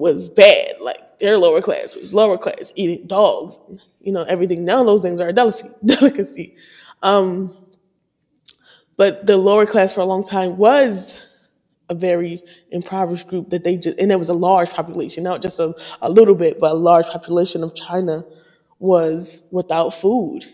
was 0.00 0.26
bad. 0.26 0.80
Like 0.80 1.18
their 1.20 1.38
lower 1.38 1.60
class 1.60 1.94
was 1.94 2.12
lower 2.14 2.38
class, 2.38 2.72
eating 2.74 3.06
dogs, 3.06 3.58
you 4.00 4.12
know, 4.12 4.22
everything. 4.22 4.64
Now 4.64 4.82
those 4.82 5.02
things 5.02 5.20
are 5.20 5.28
a 5.28 5.32
delicacy. 5.32 5.68
delicacy. 5.84 6.56
Um, 7.02 7.54
but 8.96 9.26
the 9.26 9.36
lower 9.36 9.66
class 9.66 9.92
for 9.94 10.00
a 10.00 10.04
long 10.04 10.24
time 10.24 10.56
was 10.56 11.18
a 11.88 11.94
very 11.94 12.42
impoverished 12.70 13.28
group 13.28 13.50
that 13.50 13.64
they 13.64 13.76
just, 13.76 13.98
and 13.98 14.10
there 14.10 14.18
was 14.18 14.28
a 14.28 14.34
large 14.34 14.70
population, 14.70 15.24
not 15.24 15.42
just 15.42 15.58
a, 15.60 15.74
a 16.02 16.08
little 16.10 16.34
bit, 16.34 16.60
but 16.60 16.72
a 16.72 16.74
large 16.74 17.06
population 17.06 17.64
of 17.64 17.74
China 17.74 18.24
was 18.78 19.42
without 19.50 19.90
food. 19.94 20.44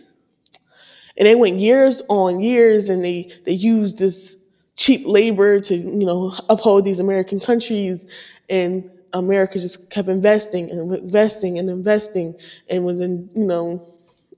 And 1.16 1.26
they 1.26 1.35
went 1.35 1.61
years 1.61 2.02
on 2.09 2.40
years 2.40 2.88
and 2.88 3.04
they, 3.04 3.32
they 3.44 3.52
used 3.52 3.98
this 3.98 4.37
cheap 4.76 5.02
labor 5.06 5.61
to, 5.61 5.76
you 5.76 6.06
know, 6.06 6.35
uphold 6.48 6.85
these 6.85 7.00
American 7.00 7.40
countries 7.40 8.06
and 8.48 8.90
America 9.12 9.59
just 9.59 9.88
kept 9.90 10.09
investing 10.09 10.71
and 10.71 10.92
investing 10.92 11.59
and 11.59 11.71
investing 11.71 12.35
and 12.69 12.85
was 12.85 13.01
in, 13.01 13.31
you 13.35 13.45
know, 13.45 13.87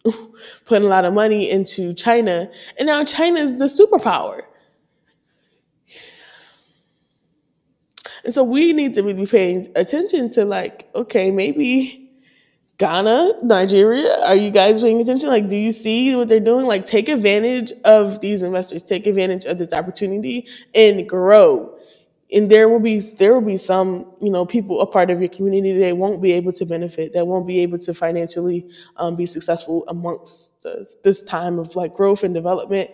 putting 0.65 0.87
a 0.87 0.91
lot 0.91 1.05
of 1.05 1.13
money 1.13 1.51
into 1.51 1.95
China. 1.95 2.51
And 2.79 2.87
now 2.87 3.05
China 3.05 3.41
is 3.41 3.59
the 3.59 3.67
superpower. 3.67 4.43
And 8.25 8.35
so 8.35 8.43
we 8.43 8.73
need 8.73 8.95
to 8.95 9.03
really 9.03 9.25
be 9.25 9.27
paying 9.27 9.73
attention 9.75 10.31
to 10.31 10.45
like, 10.45 10.89
okay, 10.95 11.31
maybe 11.31 12.11
Ghana, 12.79 13.41
Nigeria, 13.43 14.21
are 14.25 14.37
you 14.37 14.51
guys 14.51 14.83
paying 14.83 15.01
attention? 15.01 15.29
Like, 15.31 15.49
do 15.49 15.57
you 15.57 15.71
see 15.73 16.15
what 16.15 16.29
they're 16.29 16.39
doing? 16.39 16.67
Like, 16.67 16.85
take 16.85 17.09
advantage 17.09 17.73
of 17.85 18.21
these 18.21 18.43
investors, 18.43 18.83
take 18.83 19.07
advantage 19.07 19.47
of 19.47 19.59
this 19.59 19.73
opportunity 19.73 20.47
and 20.75 21.09
grow 21.09 21.78
and 22.33 22.51
there 22.51 22.69
will 22.69 22.81
be 22.81 23.01
there 23.01 23.33
will 23.33 23.47
be 23.47 23.57
some 23.57 24.07
you 24.21 24.31
know 24.31 24.45
people 24.45 24.81
a 24.81 24.87
part 24.87 25.11
of 25.11 25.21
your 25.21 25.29
community 25.31 25.79
that 25.79 25.97
won't 25.97 26.21
be 26.21 26.33
able 26.33 26.53
to 26.53 26.67
benefit 26.67 27.13
that 27.13 27.27
won't 27.27 27.47
be 27.47 27.61
able 27.61 27.79
to 27.79 27.95
financially 27.95 28.67
um, 28.97 29.17
be 29.17 29.25
successful 29.27 29.85
amongst 29.89 30.53
this, 30.63 30.97
this, 31.03 31.23
time 31.23 31.59
of 31.59 31.75
like 31.77 31.95
growth 31.95 32.25
and 32.25 32.35
development. 32.35 32.91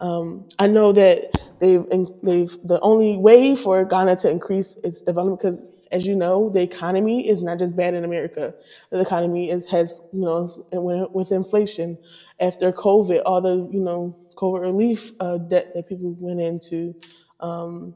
Um, 0.00 0.48
i 0.58 0.66
know 0.66 0.92
that 0.92 1.30
they've 1.58 1.84
they've 2.22 2.56
the 2.64 2.78
only 2.82 3.16
way 3.16 3.56
for 3.56 3.84
ghana 3.84 4.16
to 4.16 4.30
increase 4.30 4.76
its 4.84 5.02
development 5.02 5.40
because 5.40 5.66
as 5.90 6.06
you 6.06 6.14
know 6.14 6.50
the 6.50 6.60
economy 6.60 7.28
is 7.28 7.42
not 7.42 7.58
just 7.58 7.74
bad 7.74 7.94
in 7.94 8.04
america. 8.04 8.54
The 8.90 9.00
economy 9.00 9.50
is 9.50 9.66
has 9.66 10.00
you 10.12 10.20
know 10.20 10.64
with 11.12 11.32
inflation. 11.32 11.98
After 12.40 12.72
covid 12.72 13.22
all 13.26 13.40
the 13.40 13.68
you 13.72 13.80
know 13.80 14.16
covid 14.36 14.60
relief 14.60 15.12
uh, 15.20 15.38
debt 15.38 15.72
that 15.74 15.88
people 15.88 16.14
went 16.20 16.40
into 16.40 16.94
um, 17.40 17.94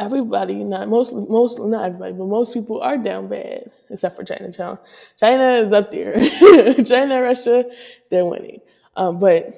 everybody, 0.00 0.64
not 0.64 0.88
most, 0.88 1.14
most, 1.14 1.60
not 1.60 1.84
everybody, 1.84 2.12
but 2.12 2.26
most 2.26 2.52
people 2.54 2.80
are 2.80 2.96
down 2.98 3.28
bad, 3.28 3.70
except 3.90 4.16
for 4.16 4.24
China. 4.24 4.50
China, 4.52 4.80
China 5.18 5.50
is 5.54 5.72
up 5.72 5.90
there. 5.90 6.14
China, 6.84 7.22
Russia, 7.22 7.64
they're 8.10 8.24
winning. 8.24 8.60
Um, 8.96 9.18
but 9.18 9.54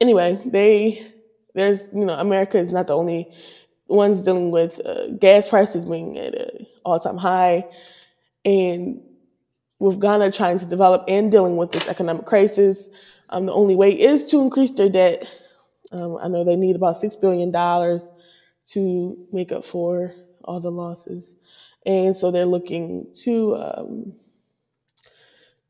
anyway, 0.00 0.38
they 0.44 1.12
there's 1.54 1.82
you 1.94 2.04
know 2.04 2.14
America 2.14 2.58
is 2.58 2.72
not 2.72 2.86
the 2.88 2.96
only 2.96 3.30
ones 3.88 4.18
dealing 4.20 4.50
with 4.50 4.80
uh, 4.84 5.08
gas 5.18 5.48
prices 5.48 5.84
being 5.84 6.18
at 6.18 6.34
an 6.34 6.66
all 6.84 6.98
time 6.98 7.16
high, 7.16 7.64
and 8.44 9.00
with 9.78 10.00
Ghana 10.00 10.32
trying 10.32 10.58
to 10.58 10.66
develop 10.66 11.04
and 11.08 11.32
dealing 11.32 11.56
with 11.56 11.72
this 11.72 11.88
economic 11.88 12.26
crisis, 12.26 12.88
um, 13.30 13.46
the 13.46 13.52
only 13.52 13.76
way 13.76 13.90
is 13.92 14.26
to 14.26 14.40
increase 14.40 14.72
their 14.72 14.90
debt. 14.90 15.26
Um, 15.92 16.18
I 16.22 16.28
know 16.28 16.44
they 16.44 16.56
need 16.56 16.76
about 16.76 16.98
six 16.98 17.16
billion 17.16 17.50
dollars 17.50 18.10
to 18.66 19.16
make 19.32 19.52
up 19.52 19.64
for 19.64 20.14
all 20.44 20.60
the 20.60 20.70
losses. 20.70 21.36
And 21.86 22.14
so 22.14 22.30
they're 22.30 22.46
looking 22.46 23.06
to, 23.24 23.56
um, 23.56 24.12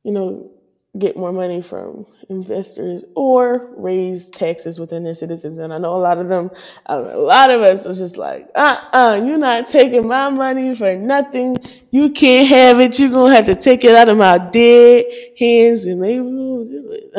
you 0.02 0.12
know, 0.12 0.50
get 0.98 1.16
more 1.16 1.32
money 1.32 1.62
from 1.62 2.04
investors 2.28 3.04
or 3.14 3.72
raise 3.76 4.28
taxes 4.30 4.80
within 4.80 5.04
their 5.04 5.14
citizens. 5.14 5.58
And 5.58 5.72
I 5.72 5.78
know 5.78 5.94
a 5.94 6.02
lot 6.02 6.18
of 6.18 6.28
them, 6.28 6.50
a 6.86 6.98
lot 6.98 7.50
of 7.50 7.60
us 7.60 7.86
are 7.86 7.92
just 7.92 8.16
like, 8.16 8.48
uh 8.56 8.76
uh-uh, 8.92 9.24
you're 9.24 9.38
not 9.38 9.68
taking 9.68 10.08
my 10.08 10.28
money 10.30 10.74
for 10.74 10.96
nothing. 10.96 11.56
You 11.90 12.10
can't 12.10 12.48
have 12.48 12.80
it. 12.80 12.98
You're 12.98 13.10
going 13.10 13.30
to 13.30 13.36
have 13.36 13.46
to 13.46 13.54
take 13.54 13.84
it 13.84 13.94
out 13.94 14.08
of 14.08 14.18
my 14.18 14.38
dead 14.38 15.06
hands. 15.38 15.84
And 15.84 16.02
they 16.02 16.18
will 16.20 16.64
do 16.64 16.90
it. 16.90 17.12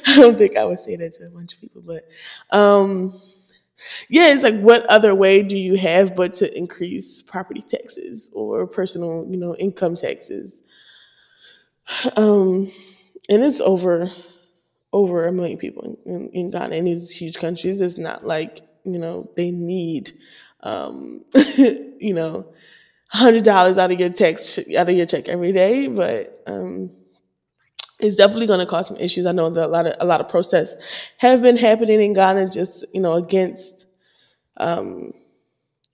I 0.06 0.16
don't 0.16 0.36
think 0.36 0.56
I 0.56 0.64
would 0.64 0.80
say 0.80 0.96
that 0.96 1.14
to 1.14 1.26
a 1.26 1.30
bunch 1.30 1.54
of 1.54 1.60
people, 1.60 1.82
but, 1.86 2.04
um, 2.50 3.14
yeah, 4.08 4.32
it's 4.32 4.42
like 4.42 4.58
what 4.60 4.84
other 4.86 5.14
way 5.14 5.42
do 5.42 5.56
you 5.56 5.76
have 5.76 6.16
but 6.16 6.34
to 6.34 6.56
increase 6.56 7.22
property 7.22 7.62
taxes 7.62 8.30
or 8.32 8.66
personal, 8.66 9.26
you 9.30 9.36
know, 9.36 9.56
income 9.56 9.96
taxes? 9.96 10.62
Um, 12.16 12.70
and 13.28 13.42
it's 13.44 13.60
over 13.60 14.10
over 14.92 15.26
a 15.26 15.32
million 15.32 15.58
people 15.58 15.98
in, 16.06 16.30
in 16.30 16.50
Ghana 16.50 16.76
in 16.76 16.84
these 16.84 17.10
huge 17.12 17.36
countries. 17.38 17.80
It's 17.80 17.98
not 17.98 18.26
like 18.26 18.62
you 18.84 18.98
know 18.98 19.30
they 19.36 19.50
need, 19.50 20.12
um, 20.62 21.24
you 21.56 22.14
know, 22.14 22.46
hundred 23.08 23.44
dollars 23.44 23.78
out 23.78 23.92
of 23.92 24.00
your 24.00 24.10
tax 24.10 24.58
out 24.76 24.88
of 24.88 24.96
your 24.96 25.06
check 25.06 25.28
every 25.28 25.52
day, 25.52 25.88
but 25.88 26.42
um, 26.46 26.90
it's 28.00 28.16
definitely 28.16 28.46
going 28.46 28.60
to 28.60 28.66
cause 28.66 28.88
some 28.88 28.96
issues. 28.98 29.26
I 29.26 29.32
know 29.32 29.50
that 29.50 29.66
a 29.66 29.68
lot 29.68 29.86
of 29.86 29.94
a 30.00 30.04
lot 30.04 30.20
of 30.20 30.28
protests 30.28 30.76
have 31.18 31.42
been 31.42 31.56
happening 31.56 32.00
in 32.00 32.12
Ghana, 32.12 32.48
just 32.50 32.84
you 32.92 33.00
know 33.00 33.14
against, 33.14 33.86
um, 34.58 35.12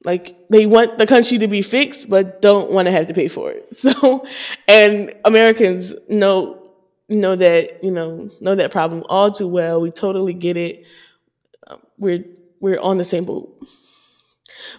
like 0.05 0.37
they 0.51 0.67
want 0.67 0.99
the 0.99 1.07
country 1.07 1.39
to 1.39 1.49
be 1.49 1.63
fixed, 1.63 2.09
but 2.11 2.43
don't 2.43 2.71
want 2.71 2.87
to 2.87 2.93
have 2.93 3.07
to 3.09 3.15
pay 3.15 3.29
for 3.29 3.51
it. 3.51 3.69
So, 3.77 4.27
and 4.69 5.15
Americans 5.25 5.95
know 6.09 6.61
know 7.09 7.37
that 7.37 7.85
you 7.85 7.91
know 7.91 8.31
know 8.41 8.55
that 8.55 8.73
problem 8.73 9.05
all 9.09 9.31
too 9.31 9.49
well. 9.49 9.81
We 9.81 9.91
totally 9.91 10.35
get 10.35 10.57
it. 10.57 10.85
Um, 11.67 11.81
we're 11.99 12.25
we're 12.61 12.81
on 12.81 12.99
the 12.99 13.05
same 13.05 13.25
boat. 13.25 13.51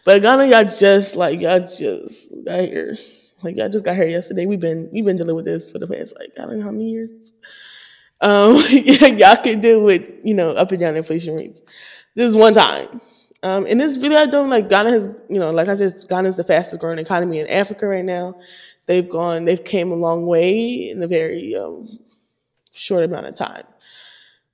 But 0.06 0.22
Ghana, 0.22 0.48
y'all 0.48 0.64
just 0.66 1.16
like 1.16 1.40
y'all 1.40 1.60
just 1.62 2.34
got 2.46 2.62
here. 2.62 2.98
Like 3.44 3.56
y'all 3.58 3.70
just 3.70 3.86
got 3.86 3.96
here 3.96 4.08
yesterday. 4.08 4.46
We've 4.46 4.60
been 4.60 4.90
we've 4.92 5.06
been 5.06 5.18
dealing 5.18 5.36
with 5.36 5.46
this 5.46 5.72
for 5.72 5.80
the 5.80 5.88
past 5.88 6.14
like 6.18 6.32
I 6.40 6.44
don't 6.46 6.60
know 6.60 6.66
how 6.66 6.72
many 6.72 6.90
years. 6.90 7.12
Um, 8.22 8.56
y'all 8.70 9.42
can 9.44 9.60
deal 9.60 9.82
with 9.82 10.10
you 10.24 10.34
know 10.34 10.52
up 10.52 10.72
and 10.72 10.80
down 10.80 10.96
inflation 10.96 11.36
rates. 11.36 11.62
This 12.16 12.30
is 12.30 12.36
one 12.36 12.54
time. 12.54 13.02
Um, 13.44 13.68
in 13.68 13.78
this 13.78 13.98
video, 13.98 14.20
I 14.20 14.26
don't 14.26 14.50
like 14.50 14.70
Ghana 14.70 14.90
has 14.92 15.10
you 15.30 15.40
know 15.40 15.50
like 15.50 15.68
I 15.68 15.76
said, 15.76 15.94
Ghana 16.08 16.30
is 16.30 16.38
the 16.38 16.44
fastest 16.44 16.82
growing 16.82 17.00
economy 17.00 17.40
in 17.40 17.48
Africa 17.48 17.88
right 17.88 18.06
now. 18.06 18.36
They've 18.86 19.10
gone, 19.10 19.46
they've 19.46 19.64
came 19.64 19.92
a 19.92 19.96
long 19.96 20.26
way 20.26 20.90
in 20.90 21.02
a 21.02 21.08
very 21.08 21.56
um, 21.56 21.88
short 22.72 23.04
amount 23.04 23.26
of 23.26 23.36
time. 23.36 23.66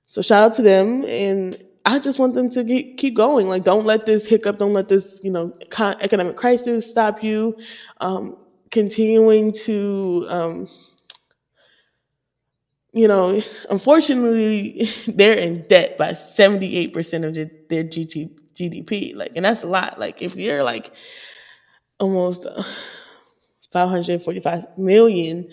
So 0.06 0.22
shout 0.22 0.44
out 0.44 0.52
to 0.54 0.62
them, 0.62 1.04
and 1.04 1.62
I 1.84 1.98
just 1.98 2.18
want 2.18 2.34
them 2.34 2.48
to 2.50 2.64
get, 2.64 2.96
keep 2.96 3.14
going. 3.14 3.48
Like, 3.48 3.64
don't 3.64 3.84
let 3.84 4.06
this 4.06 4.24
hiccup, 4.24 4.58
don't 4.58 4.72
let 4.72 4.88
this, 4.88 5.20
you 5.22 5.30
know, 5.30 5.52
economic 5.78 6.36
crisis 6.36 6.88
stop 6.88 7.22
you. 7.22 7.56
Um, 8.00 8.36
continuing 8.72 9.52
to, 9.52 10.26
um, 10.28 10.68
you 12.92 13.06
know, 13.06 13.40
unfortunately, 13.70 14.88
they're 15.06 15.34
in 15.34 15.66
debt 15.68 15.96
by 15.96 16.10
78% 16.10 17.24
of 17.24 17.34
their, 17.68 17.84
GT, 17.84 18.30
GDP. 18.56 19.14
Like, 19.14 19.32
and 19.36 19.44
that's 19.44 19.62
a 19.62 19.68
lot. 19.68 20.00
Like, 20.00 20.22
if 20.22 20.34
you're 20.34 20.64
like 20.64 20.92
almost 22.00 22.46
uh, 22.46 22.64
545 23.72 24.66
million 24.76 25.48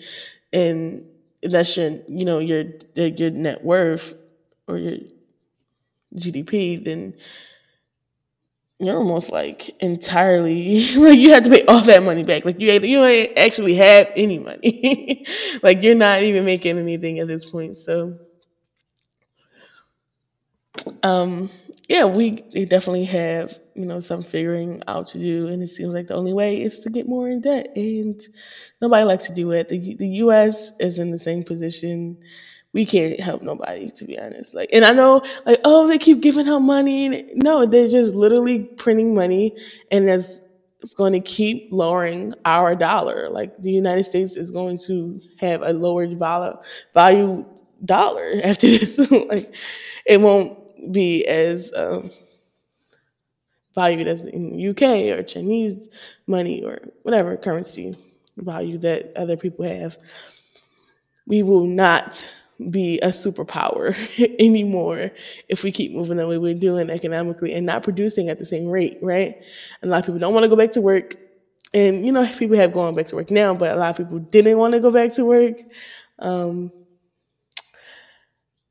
and 0.52 1.04
that's 1.42 1.76
your, 1.76 1.90
you 2.08 2.24
know, 2.24 2.38
your, 2.38 2.64
your 2.94 3.30
net 3.30 3.62
worth 3.64 4.14
or 4.66 4.78
your 4.78 4.98
GDP, 6.16 6.82
then 6.84 7.14
you're 8.80 8.96
almost 8.96 9.30
like 9.30 9.70
entirely 9.80 10.94
like 10.96 11.18
you 11.18 11.32
have 11.32 11.44
to 11.44 11.50
pay 11.50 11.64
all 11.66 11.82
that 11.84 12.02
money 12.02 12.24
back. 12.24 12.44
Like 12.44 12.60
you 12.60 12.70
you 12.72 12.96
don't 12.96 13.38
actually 13.38 13.74
have 13.76 14.08
any 14.16 14.38
money. 14.38 15.26
like 15.62 15.82
you're 15.82 15.94
not 15.94 16.22
even 16.22 16.44
making 16.44 16.78
anything 16.78 17.18
at 17.18 17.28
this 17.28 17.50
point. 17.50 17.76
So 17.76 18.18
um 21.02 21.50
yeah, 21.88 22.04
we 22.04 22.30
definitely 22.66 23.04
have, 23.06 23.58
you 23.74 23.84
know, 23.84 23.98
some 23.98 24.22
figuring 24.22 24.80
out 24.86 25.08
to 25.08 25.18
do 25.18 25.48
and 25.48 25.60
it 25.60 25.68
seems 25.68 25.92
like 25.92 26.06
the 26.06 26.14
only 26.14 26.32
way 26.32 26.62
is 26.62 26.78
to 26.80 26.90
get 26.90 27.08
more 27.08 27.28
in 27.28 27.40
debt 27.40 27.68
and 27.74 28.20
nobody 28.80 29.04
likes 29.04 29.26
to 29.26 29.34
do 29.34 29.50
it. 29.50 29.68
The 29.68 29.96
the 29.96 30.08
US 30.24 30.70
is 30.78 30.98
in 30.98 31.10
the 31.10 31.18
same 31.18 31.42
position 31.42 32.18
we 32.72 32.86
can't 32.86 33.18
help 33.20 33.42
nobody 33.42 33.90
to 33.90 34.04
be 34.04 34.18
honest. 34.18 34.54
Like 34.54 34.70
and 34.72 34.84
i 34.84 34.92
know 34.92 35.22
like 35.46 35.60
oh 35.64 35.86
they 35.86 35.98
keep 35.98 36.20
giving 36.20 36.48
out 36.48 36.60
money. 36.60 37.30
No 37.36 37.66
they're 37.66 37.88
just 37.88 38.14
literally 38.14 38.60
printing 38.60 39.14
money 39.14 39.56
and 39.90 40.08
that's 40.08 40.40
it's 40.82 40.94
going 40.94 41.12
to 41.12 41.20
keep 41.20 41.68
lowering 41.72 42.32
our 42.44 42.74
dollar. 42.74 43.28
Like 43.30 43.56
the 43.60 43.70
united 43.70 44.04
states 44.04 44.36
is 44.36 44.50
going 44.50 44.78
to 44.86 45.20
have 45.38 45.62
a 45.62 45.72
lowered 45.72 46.18
value 46.94 47.44
dollar 47.84 48.40
after 48.44 48.66
this. 48.66 48.98
Like 48.98 49.54
it 50.06 50.20
won't 50.20 50.92
be 50.92 51.26
as 51.26 51.72
um, 51.74 52.10
valued 53.74 54.06
as 54.06 54.24
in 54.24 54.68
uk 54.70 54.82
or 54.82 55.22
chinese 55.22 55.88
money 56.26 56.62
or 56.64 56.80
whatever 57.02 57.36
currency 57.36 57.96
value 58.38 58.78
that 58.78 59.12
other 59.16 59.36
people 59.36 59.64
have. 59.64 59.98
We 61.26 61.42
will 61.42 61.66
not 61.66 62.26
be 62.68 62.98
a 63.00 63.08
superpower 63.08 63.96
anymore 64.38 65.10
if 65.48 65.62
we 65.62 65.72
keep 65.72 65.92
moving 65.92 66.18
the 66.18 66.26
way 66.26 66.36
we're 66.36 66.54
doing 66.54 66.90
economically 66.90 67.54
and 67.54 67.64
not 67.64 67.82
producing 67.82 68.28
at 68.28 68.38
the 68.38 68.44
same 68.44 68.66
rate, 68.66 68.98
right? 69.00 69.40
And 69.80 69.90
a 69.90 69.92
lot 69.92 70.00
of 70.00 70.06
people 70.06 70.18
don't 70.18 70.34
want 70.34 70.44
to 70.44 70.48
go 70.48 70.56
back 70.56 70.72
to 70.72 70.80
work. 70.80 71.16
And, 71.72 72.04
you 72.04 72.12
know, 72.12 72.30
people 72.34 72.56
have 72.56 72.72
gone 72.72 72.94
back 72.94 73.06
to 73.06 73.16
work 73.16 73.30
now, 73.30 73.54
but 73.54 73.70
a 73.70 73.76
lot 73.76 73.90
of 73.90 73.96
people 73.96 74.18
didn't 74.18 74.58
want 74.58 74.72
to 74.72 74.80
go 74.80 74.90
back 74.90 75.12
to 75.14 75.24
work. 75.24 75.58
Um, 76.18 76.72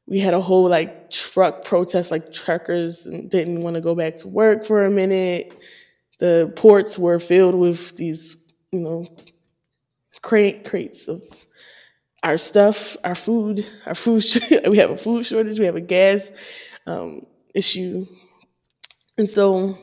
we 0.06 0.20
had 0.20 0.34
a 0.34 0.42
whole 0.42 0.68
like 0.68 1.10
truck 1.10 1.64
protest, 1.64 2.12
like 2.12 2.34
truckers 2.34 3.06
didn't 3.28 3.62
want 3.62 3.76
to 3.76 3.82
go 3.82 3.96
back 3.96 4.18
to 4.18 4.28
work 4.28 4.66
for 4.66 4.86
a 4.86 4.92
minute. 4.92 5.58
The 6.20 6.52
ports 6.56 7.00
were 7.00 7.20
filled 7.20 7.56
with 7.56 7.96
these, 7.96 8.38
you 8.72 8.80
know, 8.82 9.08
crate 10.22 10.66
crates 10.66 11.08
of 11.08 11.24
our 12.24 12.38
stuff, 12.38 12.98
our 13.04 13.16
food, 13.16 13.66
our 13.86 13.96
food. 13.96 14.24
we 14.68 14.78
have 14.78 14.92
a 14.92 14.98
food 14.98 15.26
shortage. 15.26 15.60
We 15.60 15.66
have 15.66 15.76
a 15.76 15.82
gas 15.82 16.32
um, 16.86 17.26
issue, 17.54 18.06
and 19.18 19.30
so 19.30 19.78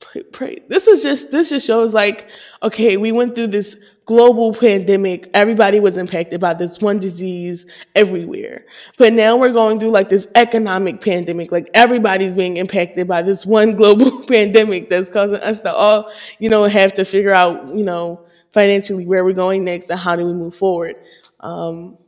pray, 0.00 0.22
pray. 0.32 0.58
This 0.68 0.86
is 0.86 1.02
just 1.02 1.30
this 1.30 1.50
just 1.50 1.66
shows 1.66 1.94
like 1.94 2.28
okay, 2.62 2.96
we 2.96 3.12
went 3.12 3.34
through 3.34 3.48
this 3.48 3.76
global 4.06 4.54
pandemic. 4.54 5.28
Everybody 5.34 5.80
was 5.80 5.98
impacted 5.98 6.40
by 6.40 6.54
this 6.54 6.80
one 6.80 6.98
disease 6.98 7.66
everywhere, 7.94 8.64
but 8.96 9.12
now 9.12 9.36
we're 9.36 9.52
going 9.52 9.78
through 9.78 9.90
like 9.90 10.08
this 10.08 10.28
economic 10.34 11.00
pandemic. 11.00 11.52
Like 11.52 11.70
everybody's 11.74 12.34
being 12.34 12.56
impacted 12.56 13.08
by 13.08 13.22
this 13.22 13.44
one 13.44 13.76
global 13.76 14.24
pandemic 14.28 14.88
that's 14.88 15.08
causing 15.08 15.40
us 15.40 15.60
to 15.60 15.72
all 15.72 16.10
you 16.38 16.48
know 16.48 16.64
have 16.64 16.92
to 16.94 17.04
figure 17.04 17.34
out 17.34 17.66
you 17.74 17.84
know 17.84 18.24
financially 18.52 19.06
where 19.06 19.24
we're 19.24 19.32
going 19.32 19.64
next 19.64 19.90
and 19.90 19.98
how 19.98 20.16
do 20.16 20.24
we 20.24 20.32
move 20.32 20.54
forward. 20.54 20.96
Um, 21.40 21.98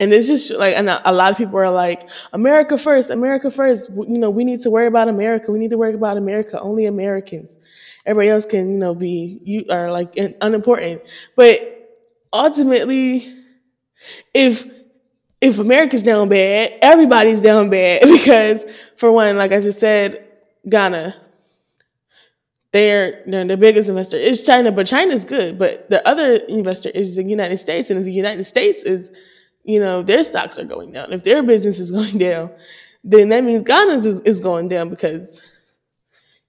and 0.00 0.12
it's 0.12 0.26
just 0.26 0.50
like, 0.50 0.74
and 0.76 0.88
a 0.90 1.12
lot 1.12 1.30
of 1.30 1.38
people 1.38 1.58
are 1.58 1.70
like, 1.70 2.08
America 2.32 2.76
first, 2.76 3.10
America 3.10 3.50
first. 3.50 3.88
You 3.90 4.18
know, 4.18 4.30
we 4.30 4.44
need 4.44 4.60
to 4.62 4.70
worry 4.70 4.88
about 4.88 5.08
America. 5.08 5.52
We 5.52 5.60
need 5.60 5.70
to 5.70 5.78
worry 5.78 5.94
about 5.94 6.16
America. 6.16 6.60
Only 6.60 6.86
Americans. 6.86 7.56
Everybody 8.04 8.30
else 8.30 8.44
can, 8.44 8.72
you 8.72 8.78
know, 8.78 8.94
be 8.94 9.38
you 9.44 9.64
are 9.70 9.92
like 9.92 10.16
unimportant. 10.40 11.02
But 11.36 12.00
ultimately, 12.32 13.32
if 14.34 14.64
if 15.40 15.58
America's 15.58 16.02
down 16.02 16.28
bad, 16.28 16.72
everybody's 16.82 17.40
down 17.40 17.70
bad 17.70 18.02
because, 18.10 18.64
for 18.96 19.12
one, 19.12 19.36
like 19.36 19.52
I 19.52 19.60
just 19.60 19.78
said, 19.78 20.24
Ghana, 20.68 21.14
they're, 22.72 23.22
they're 23.26 23.46
the 23.46 23.56
biggest 23.56 23.88
investor 23.88 24.16
is 24.16 24.44
China, 24.44 24.72
but 24.72 24.86
China's 24.86 25.24
good. 25.24 25.58
But 25.58 25.88
the 25.90 26.06
other 26.08 26.36
investor 26.48 26.88
is 26.88 27.16
the 27.16 27.22
United 27.22 27.58
States, 27.58 27.90
and 27.90 28.04
the 28.04 28.12
United 28.12 28.44
States 28.44 28.82
is, 28.82 29.10
you 29.64 29.78
know, 29.78 30.02
their 30.02 30.24
stocks 30.24 30.58
are 30.58 30.64
going 30.64 30.92
down. 30.92 31.12
If 31.12 31.22
their 31.22 31.42
business 31.42 31.78
is 31.78 31.90
going 31.98 32.18
down, 32.18 32.50
then 33.04 33.28
that 33.28 33.44
means 33.44 33.62
Ghana's 33.62 34.06
is, 34.06 34.20
is 34.20 34.40
going 34.40 34.68
down 34.68 34.88
because 34.88 35.40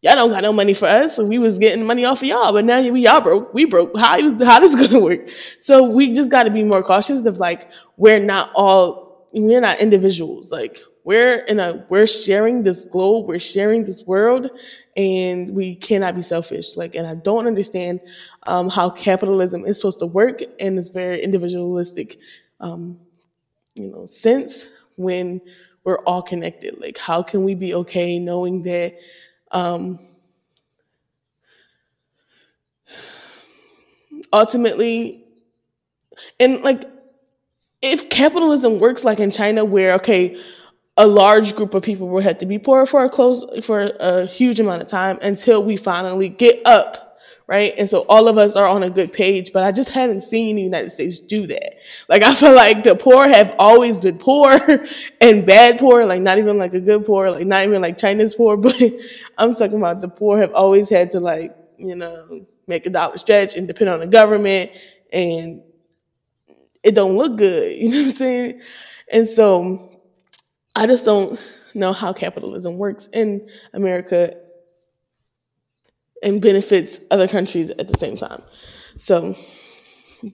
y'all 0.01 0.15
don't 0.15 0.29
got 0.29 0.43
no 0.43 0.53
money 0.53 0.73
for 0.73 0.87
us. 0.87 1.15
So 1.15 1.25
we 1.25 1.39
was 1.39 1.57
getting 1.59 1.85
money 1.85 2.05
off 2.05 2.19
of 2.19 2.27
y'all, 2.27 2.53
but 2.53 2.63
now 2.63 2.81
we 2.81 3.01
y'all 3.01 3.21
broke. 3.21 3.53
We 3.53 3.65
broke. 3.65 3.97
How 3.97 4.17
how 4.45 4.59
this 4.59 4.75
gonna 4.87 4.99
work? 4.99 5.27
So 5.59 5.83
we 5.83 6.13
just 6.13 6.29
got 6.29 6.43
to 6.43 6.51
be 6.51 6.63
more 6.63 6.83
cautious 6.83 7.25
of 7.25 7.37
like 7.37 7.69
we're 7.97 8.19
not 8.19 8.51
all 8.55 9.27
we're 9.33 9.61
not 9.61 9.79
individuals. 9.79 10.51
Like 10.51 10.79
we're 11.03 11.39
in 11.45 11.59
a 11.59 11.85
we're 11.89 12.07
sharing 12.07 12.63
this 12.63 12.85
globe, 12.85 13.27
we're 13.27 13.39
sharing 13.39 13.83
this 13.83 14.03
world, 14.03 14.49
and 14.95 15.49
we 15.49 15.75
cannot 15.75 16.15
be 16.15 16.21
selfish. 16.21 16.77
Like, 16.77 16.95
and 16.95 17.05
I 17.05 17.15
don't 17.15 17.47
understand 17.47 17.99
um, 18.43 18.69
how 18.69 18.89
capitalism 18.89 19.65
is 19.65 19.77
supposed 19.77 19.99
to 19.99 20.05
work 20.05 20.41
in 20.59 20.75
this 20.75 20.89
very 20.89 21.23
individualistic, 21.23 22.17
um, 22.61 22.97
you 23.75 23.87
know, 23.87 24.05
sense 24.05 24.69
when 24.95 25.41
we're 25.83 25.99
all 25.99 26.21
connected. 26.21 26.79
Like, 26.79 26.97
how 26.97 27.21
can 27.21 27.43
we 27.43 27.55
be 27.55 27.73
okay 27.73 28.17
knowing 28.17 28.61
that? 28.63 28.95
Um, 29.51 29.99
ultimately, 34.31 35.23
and 36.39 36.61
like, 36.63 36.89
if 37.81 38.09
capitalism 38.09 38.79
works 38.79 39.03
like 39.03 39.19
in 39.19 39.31
China, 39.31 39.65
where 39.65 39.93
okay, 39.95 40.37
a 40.97 41.07
large 41.07 41.55
group 41.55 41.73
of 41.73 41.83
people 41.83 42.07
will 42.07 42.21
have 42.21 42.37
to 42.37 42.45
be 42.45 42.59
poor 42.59 42.85
for 42.85 43.03
a 43.03 43.09
close 43.09 43.43
for 43.65 43.91
a 43.99 44.25
huge 44.25 44.59
amount 44.59 44.81
of 44.81 44.87
time 44.87 45.17
until 45.21 45.63
we 45.63 45.75
finally 45.75 46.29
get 46.29 46.61
up 46.65 47.17
right 47.47 47.73
and 47.77 47.89
so 47.89 48.01
all 48.09 48.27
of 48.27 48.37
us 48.37 48.55
are 48.55 48.67
on 48.67 48.83
a 48.83 48.89
good 48.89 49.11
page 49.11 49.51
but 49.51 49.63
i 49.63 49.71
just 49.71 49.89
haven't 49.89 50.21
seen 50.21 50.55
the 50.55 50.61
united 50.61 50.91
states 50.91 51.19
do 51.19 51.47
that 51.47 51.75
like 52.09 52.21
i 52.21 52.33
feel 52.33 52.53
like 52.53 52.83
the 52.83 52.95
poor 52.95 53.27
have 53.27 53.53
always 53.57 53.99
been 53.99 54.17
poor 54.17 54.59
and 55.21 55.45
bad 55.45 55.79
poor 55.79 56.05
like 56.05 56.21
not 56.21 56.37
even 56.37 56.57
like 56.57 56.73
a 56.73 56.79
good 56.79 57.05
poor 57.05 57.31
like 57.31 57.45
not 57.47 57.65
even 57.65 57.81
like 57.81 57.97
china's 57.97 58.35
poor 58.35 58.55
but 58.67 58.79
i'm 59.39 59.55
talking 59.55 59.77
about 59.77 59.99
the 59.99 60.07
poor 60.07 60.37
have 60.37 60.53
always 60.53 60.89
had 60.89 61.09
to 61.09 61.19
like 61.19 61.55
you 61.77 61.95
know 61.95 62.45
make 62.67 62.85
a 62.85 62.89
dollar 62.89 63.17
stretch 63.17 63.55
and 63.55 63.67
depend 63.67 63.89
on 63.89 63.99
the 63.99 64.07
government 64.07 64.71
and 65.11 65.61
it 66.83 66.95
don't 66.95 67.17
look 67.17 67.37
good. 67.37 67.75
You 67.77 67.89
know 67.89 67.97
what 67.97 68.05
I'm 68.05 68.11
saying? 68.11 68.61
And 69.11 69.27
so 69.27 69.92
I 70.75 70.87
just 70.87 71.05
don't 71.05 71.39
know 71.73 71.93
how 71.93 72.13
capitalism 72.13 72.77
works 72.77 73.07
in 73.13 73.47
America 73.73 74.35
and 76.23 76.41
benefits 76.41 76.99
other 77.11 77.27
countries 77.27 77.69
at 77.71 77.87
the 77.87 77.97
same 77.97 78.17
time. 78.17 78.41
So 78.97 79.35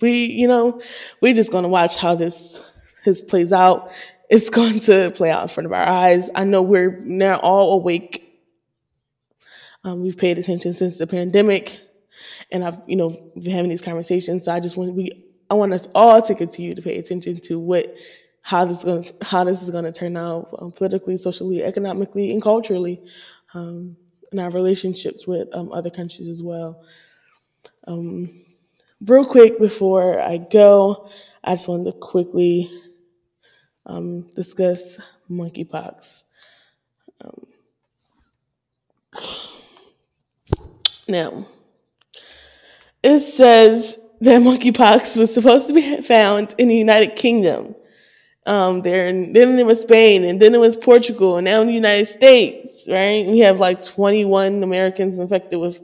we, 0.01 0.25
you 0.25 0.47
know, 0.47 0.81
we're 1.21 1.33
just 1.33 1.51
gonna 1.51 1.67
watch 1.67 1.95
how 1.95 2.15
this 2.15 2.61
this 3.05 3.21
plays 3.21 3.51
out. 3.51 3.91
It's 4.29 4.49
going 4.59 4.79
to 4.81 5.11
play 5.11 5.31
out 5.31 5.43
in 5.43 5.47
front 5.49 5.65
of 5.65 5.73
our 5.73 5.85
eyes. 5.85 6.29
I 6.35 6.43
know 6.43 6.61
we're 6.61 6.99
now 7.01 7.39
all 7.39 7.73
awake. 7.73 8.25
Um, 9.83 10.01
we've 10.01 10.17
paid 10.17 10.37
attention 10.37 10.73
since 10.73 10.97
the 10.97 11.07
pandemic, 11.07 11.79
and 12.51 12.65
I've, 12.65 12.81
you 12.85 12.97
know, 12.97 13.31
been 13.35 13.51
having 13.51 13.69
these 13.69 13.81
conversations. 13.81 14.45
So 14.45 14.51
I 14.51 14.59
just 14.59 14.75
want 14.75 14.93
we, 14.93 15.25
I 15.49 15.53
want 15.53 15.73
us 15.73 15.87
all 15.95 16.21
to 16.21 16.35
continue 16.35 16.75
to 16.75 16.81
pay 16.81 16.97
attention 16.97 17.39
to 17.41 17.59
what, 17.59 17.93
how 18.41 18.65
this 18.65 18.79
is 18.79 18.83
going, 18.83 19.03
to, 19.03 19.13
how 19.21 19.43
this 19.43 19.61
is 19.61 19.69
going 19.69 19.85
to 19.85 19.91
turn 19.91 20.17
out 20.17 20.49
um, 20.59 20.71
politically, 20.71 21.17
socially, 21.17 21.63
economically, 21.63 22.31
and 22.31 22.41
culturally, 22.41 23.01
um, 23.53 23.95
in 24.31 24.39
our 24.39 24.49
relationships 24.51 25.27
with 25.27 25.47
um, 25.53 25.71
other 25.71 25.89
countries 25.89 26.27
as 26.27 26.43
well. 26.43 26.83
Um, 27.87 28.43
real 29.05 29.25
quick 29.25 29.59
before 29.59 30.19
I 30.19 30.37
go, 30.37 31.09
I 31.43 31.53
just 31.53 31.67
wanted 31.67 31.85
to 31.85 31.97
quickly 31.99 32.69
um, 33.85 34.21
discuss 34.35 34.99
monkeypox. 35.29 36.23
Um, 37.21 37.47
now, 41.07 41.47
it 43.01 43.19
says 43.19 43.97
that 44.21 44.41
monkeypox 44.41 45.17
was 45.17 45.33
supposed 45.33 45.67
to 45.67 45.73
be 45.73 46.01
found 46.01 46.53
in 46.57 46.67
the 46.67 46.75
United 46.75 47.15
Kingdom. 47.15 47.75
Um, 48.45 48.81
there, 48.81 49.07
and 49.07 49.35
then 49.35 49.59
it 49.59 49.65
was 49.65 49.81
Spain, 49.81 50.23
and 50.23 50.39
then 50.39 50.55
it 50.55 50.59
was 50.59 50.75
Portugal, 50.75 51.37
and 51.37 51.45
now 51.45 51.61
in 51.61 51.67
the 51.67 51.73
United 51.73 52.07
States, 52.07 52.87
right? 52.87 53.27
We 53.27 53.39
have 53.39 53.59
like 53.59 53.83
21 53.83 54.63
Americans 54.63 55.19
infected 55.19 55.59
with 55.59 55.81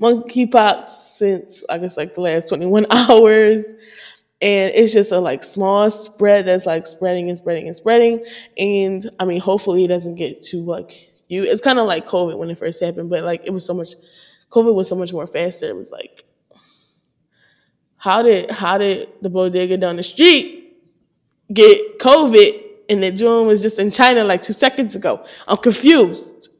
monkeypox 0.00 0.88
since 0.88 1.62
I 1.68 1.78
guess 1.78 1.96
like 1.96 2.14
the 2.14 2.20
last 2.22 2.48
21 2.48 2.86
hours. 2.90 3.64
And 4.40 4.72
it's 4.72 4.92
just 4.92 5.10
a 5.10 5.18
like 5.18 5.42
small 5.42 5.90
spread 5.90 6.46
that's 6.46 6.64
like 6.64 6.86
spreading 6.86 7.28
and 7.28 7.36
spreading 7.36 7.66
and 7.66 7.74
spreading. 7.74 8.24
And 8.56 9.10
I 9.18 9.24
mean, 9.24 9.40
hopefully 9.40 9.84
it 9.84 9.88
doesn't 9.88 10.14
get 10.14 10.42
to 10.42 10.58
like 10.58 11.10
you. 11.26 11.42
It's 11.42 11.60
kind 11.60 11.80
of 11.80 11.86
like 11.86 12.06
COVID 12.06 12.38
when 12.38 12.48
it 12.48 12.58
first 12.58 12.82
happened, 12.82 13.10
but 13.10 13.24
like 13.24 13.42
it 13.44 13.50
was 13.50 13.64
so 13.64 13.74
much, 13.74 13.94
COVID 14.50 14.74
was 14.74 14.88
so 14.88 14.94
much 14.94 15.12
more 15.12 15.26
faster. 15.26 15.68
It 15.68 15.76
was 15.76 15.90
like, 15.90 16.24
how 17.96 18.22
did 18.22 18.48
how 18.52 18.78
did 18.78 19.08
the 19.22 19.28
bodega 19.28 19.76
down 19.76 19.96
the 19.96 20.04
street 20.04 20.67
get 21.52 21.98
COVID 21.98 22.64
and 22.88 23.02
the 23.02 23.10
June 23.10 23.46
was 23.46 23.62
just 23.62 23.78
in 23.78 23.90
China 23.90 24.24
like 24.24 24.42
two 24.42 24.52
seconds 24.52 24.96
ago? 24.96 25.24
I'm 25.46 25.58
confused. 25.58 26.50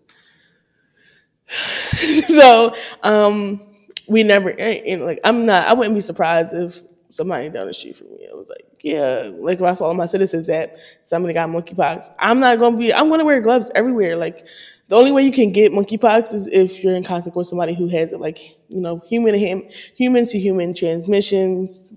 so 2.28 2.74
um, 3.02 3.60
we 4.06 4.22
never 4.22 4.50
and 4.50 5.04
like 5.04 5.20
I'm 5.24 5.46
not 5.46 5.66
I 5.66 5.74
wouldn't 5.74 5.94
be 5.94 6.00
surprised 6.00 6.52
if 6.54 6.82
somebody 7.10 7.48
down 7.48 7.66
the 7.66 7.74
street 7.74 7.96
from 7.96 8.10
me. 8.10 8.28
I 8.30 8.34
was 8.34 8.48
like, 8.48 8.64
yeah, 8.80 9.30
like 9.34 9.58
if 9.58 9.64
I 9.64 9.74
saw 9.74 9.92
my 9.92 10.06
citizens 10.06 10.46
that 10.46 10.76
somebody 11.04 11.34
got 11.34 11.48
monkeypox, 11.48 12.10
I'm 12.18 12.40
not 12.40 12.58
gonna 12.58 12.76
be. 12.76 12.92
I'm 12.92 13.08
gonna 13.08 13.24
wear 13.24 13.40
gloves 13.40 13.70
everywhere. 13.74 14.16
Like 14.16 14.44
the 14.88 14.96
only 14.96 15.12
way 15.12 15.22
you 15.22 15.32
can 15.32 15.52
get 15.52 15.72
monkeypox 15.72 16.34
is 16.34 16.46
if 16.48 16.82
you're 16.82 16.94
in 16.94 17.04
contact 17.04 17.36
with 17.36 17.46
somebody 17.46 17.74
who 17.74 17.88
has 17.88 18.12
it, 18.12 18.20
like 18.20 18.38
you 18.68 18.80
know, 18.80 19.02
human 19.06 19.32
to 19.32 19.38
him, 19.38 19.62
human 19.96 20.24
to 20.26 20.38
human 20.38 20.74
transmissions. 20.74 21.92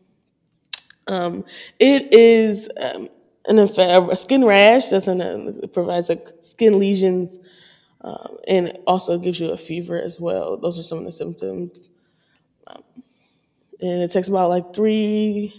Um, 1.07 1.45
it 1.79 2.13
is 2.13 2.69
um, 2.79 3.09
an 3.47 3.59
a 3.59 4.15
skin 4.15 4.45
rash 4.45 4.89
that's 4.89 5.07
an, 5.07 5.21
it 5.63 5.73
provides 5.73 6.09
like 6.09 6.29
skin 6.41 6.79
lesions, 6.79 7.37
um, 8.01 8.37
and 8.47 8.77
also 8.87 9.17
gives 9.17 9.39
you 9.39 9.49
a 9.51 9.57
fever 9.57 10.01
as 10.01 10.19
well. 10.19 10.57
Those 10.57 10.77
are 10.79 10.83
some 10.83 10.99
of 10.99 11.05
the 11.05 11.11
symptoms. 11.11 11.89
Um, 12.67 12.83
and 13.81 14.01
it 14.03 14.11
takes 14.11 14.29
about 14.29 14.49
like 14.49 14.73
three 14.73 15.53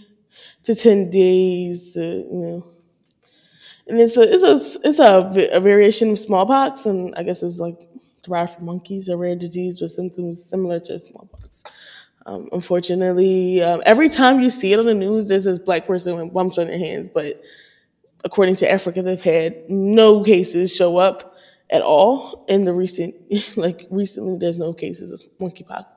to 0.63 0.75
ten 0.75 1.09
days 1.09 1.93
to 1.93 2.01
you 2.01 2.27
know. 2.31 2.67
And 3.87 3.99
it's 3.99 4.15
a 4.15 4.21
it's 4.21 4.43
a 4.43 4.87
it's 4.87 4.99
a, 4.99 5.49
a 5.51 5.59
variation 5.59 6.11
of 6.11 6.19
smallpox, 6.19 6.85
and 6.85 7.13
I 7.15 7.23
guess 7.23 7.43
it's 7.43 7.59
like 7.59 7.89
derived 8.23 8.53
from 8.53 8.65
monkeys, 8.65 9.09
a 9.09 9.17
rare 9.17 9.35
disease 9.35 9.81
with 9.81 9.91
symptoms 9.91 10.43
similar 10.43 10.79
to 10.81 10.97
smallpox. 10.97 11.63
Um, 12.25 12.47
unfortunately, 12.51 13.61
um, 13.61 13.81
every 13.85 14.09
time 14.09 14.39
you 14.39 14.49
see 14.49 14.71
it 14.71 14.79
on 14.79 14.85
the 14.85 14.93
news, 14.93 15.27
there's 15.27 15.43
this 15.43 15.59
black 15.59 15.85
person 15.85 16.15
with 16.15 16.33
bumps 16.33 16.57
on 16.57 16.67
their 16.67 16.77
hands. 16.77 17.09
But 17.09 17.41
according 18.23 18.55
to 18.57 18.71
Africa, 18.71 19.01
they've 19.01 19.19
had 19.19 19.69
no 19.69 20.23
cases 20.23 20.73
show 20.73 20.97
up 20.97 21.35
at 21.69 21.81
all 21.81 22.45
in 22.47 22.63
the 22.63 22.73
recent, 22.73 23.15
like 23.57 23.87
recently, 23.89 24.37
there's 24.37 24.57
no 24.57 24.73
cases 24.73 25.11
of 25.11 25.21
monkeypox. 25.39 25.93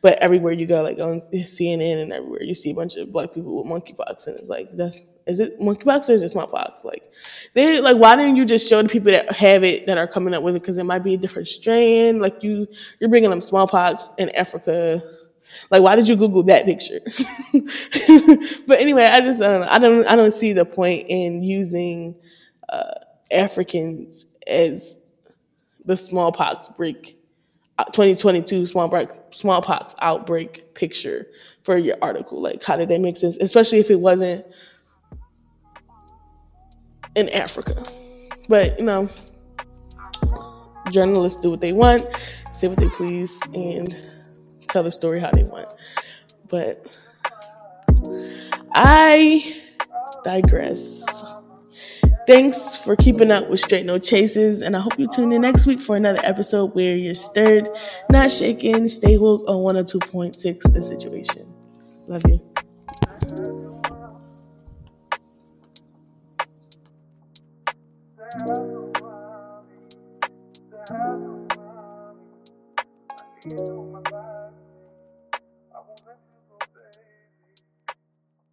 But 0.00 0.18
everywhere 0.20 0.52
you 0.52 0.66
go, 0.66 0.82
like 0.82 0.98
on 0.98 1.20
CNN 1.20 2.02
and 2.02 2.12
everywhere, 2.12 2.42
you 2.42 2.54
see 2.54 2.70
a 2.70 2.74
bunch 2.74 2.96
of 2.96 3.12
black 3.12 3.34
people 3.34 3.62
with 3.62 3.70
monkeypox, 3.70 4.26
and 4.26 4.36
it's 4.36 4.48
like, 4.48 4.68
that's 4.76 5.02
is 5.26 5.40
it 5.40 5.60
monkeypox 5.60 6.08
or 6.08 6.14
is 6.14 6.22
it 6.22 6.30
smallpox? 6.30 6.84
Like, 6.84 7.12
they 7.54 7.80
like, 7.80 7.98
why 7.98 8.16
didn't 8.16 8.36
you 8.36 8.46
just 8.46 8.66
show 8.66 8.82
the 8.82 8.88
people 8.88 9.12
that 9.12 9.30
have 9.32 9.62
it 9.62 9.86
that 9.86 9.98
are 9.98 10.06
coming 10.08 10.32
up 10.32 10.42
with 10.42 10.56
it? 10.56 10.62
Because 10.62 10.78
it 10.78 10.84
might 10.84 11.04
be 11.04 11.14
a 11.14 11.18
different 11.18 11.48
strain. 11.48 12.18
Like 12.18 12.42
you, 12.42 12.66
you're 12.98 13.10
bringing 13.10 13.28
them 13.28 13.42
smallpox 13.42 14.10
in 14.16 14.30
Africa. 14.30 15.02
Like, 15.70 15.82
why 15.82 15.96
did 15.96 16.08
you 16.08 16.16
Google 16.16 16.42
that 16.44 16.64
picture? 16.64 17.00
but 18.66 18.78
anyway, 18.78 19.04
I 19.04 19.20
just 19.20 19.42
I 19.42 19.48
don't 19.48 19.60
know. 19.60 19.68
I 19.68 19.78
don't 19.78 20.06
I 20.06 20.16
don't 20.16 20.34
see 20.34 20.52
the 20.52 20.64
point 20.64 21.06
in 21.08 21.42
using 21.42 22.14
uh, 22.68 22.94
Africans 23.30 24.26
as 24.46 24.96
the 25.84 25.96
smallpox 25.96 26.68
break 26.68 27.18
2022 27.92 28.66
smallpox 28.66 29.16
smallpox 29.30 29.94
outbreak 30.00 30.74
picture 30.74 31.26
for 31.62 31.78
your 31.78 31.96
article. 32.02 32.40
Like, 32.40 32.62
how 32.62 32.76
did 32.76 32.88
that 32.88 33.00
make 33.00 33.16
sense? 33.16 33.36
Especially 33.40 33.78
if 33.78 33.90
it 33.90 34.00
wasn't 34.00 34.44
in 37.14 37.28
Africa. 37.30 37.84
But 38.48 38.78
you 38.78 38.84
know, 38.84 39.08
journalists 40.90 41.40
do 41.40 41.50
what 41.50 41.60
they 41.60 41.72
want, 41.72 42.06
say 42.52 42.68
what 42.68 42.78
they 42.78 42.86
please, 42.86 43.38
and 43.54 43.94
tell 44.68 44.82
the 44.82 44.90
story 44.90 45.20
how 45.20 45.30
they 45.32 45.44
want. 45.44 45.68
But 46.48 46.98
I 48.74 49.46
digress. 50.24 51.04
Thanks 52.26 52.76
for 52.76 52.94
keeping 52.94 53.30
up 53.30 53.48
with 53.48 53.62
Str8ght 53.62 53.84
No 53.86 53.98
Chazer, 53.98 54.60
and 54.60 54.76
I 54.76 54.80
hope 54.80 54.98
you 54.98 55.08
tune 55.08 55.32
in 55.32 55.40
next 55.40 55.64
week 55.64 55.80
for 55.80 55.96
another 55.96 56.20
episode 56.24 56.74
where 56.74 56.94
you're 56.94 57.14
stirred, 57.14 57.70
not 58.12 58.30
shaken, 58.30 58.86
stay 58.90 59.16
woke 59.16 59.40
on 59.48 59.56
102.6 59.74 60.72
The 60.74 60.82
Situation. 60.82 61.50
Love 62.06 62.22
you. 62.28 62.38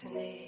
destiny. 0.06 0.45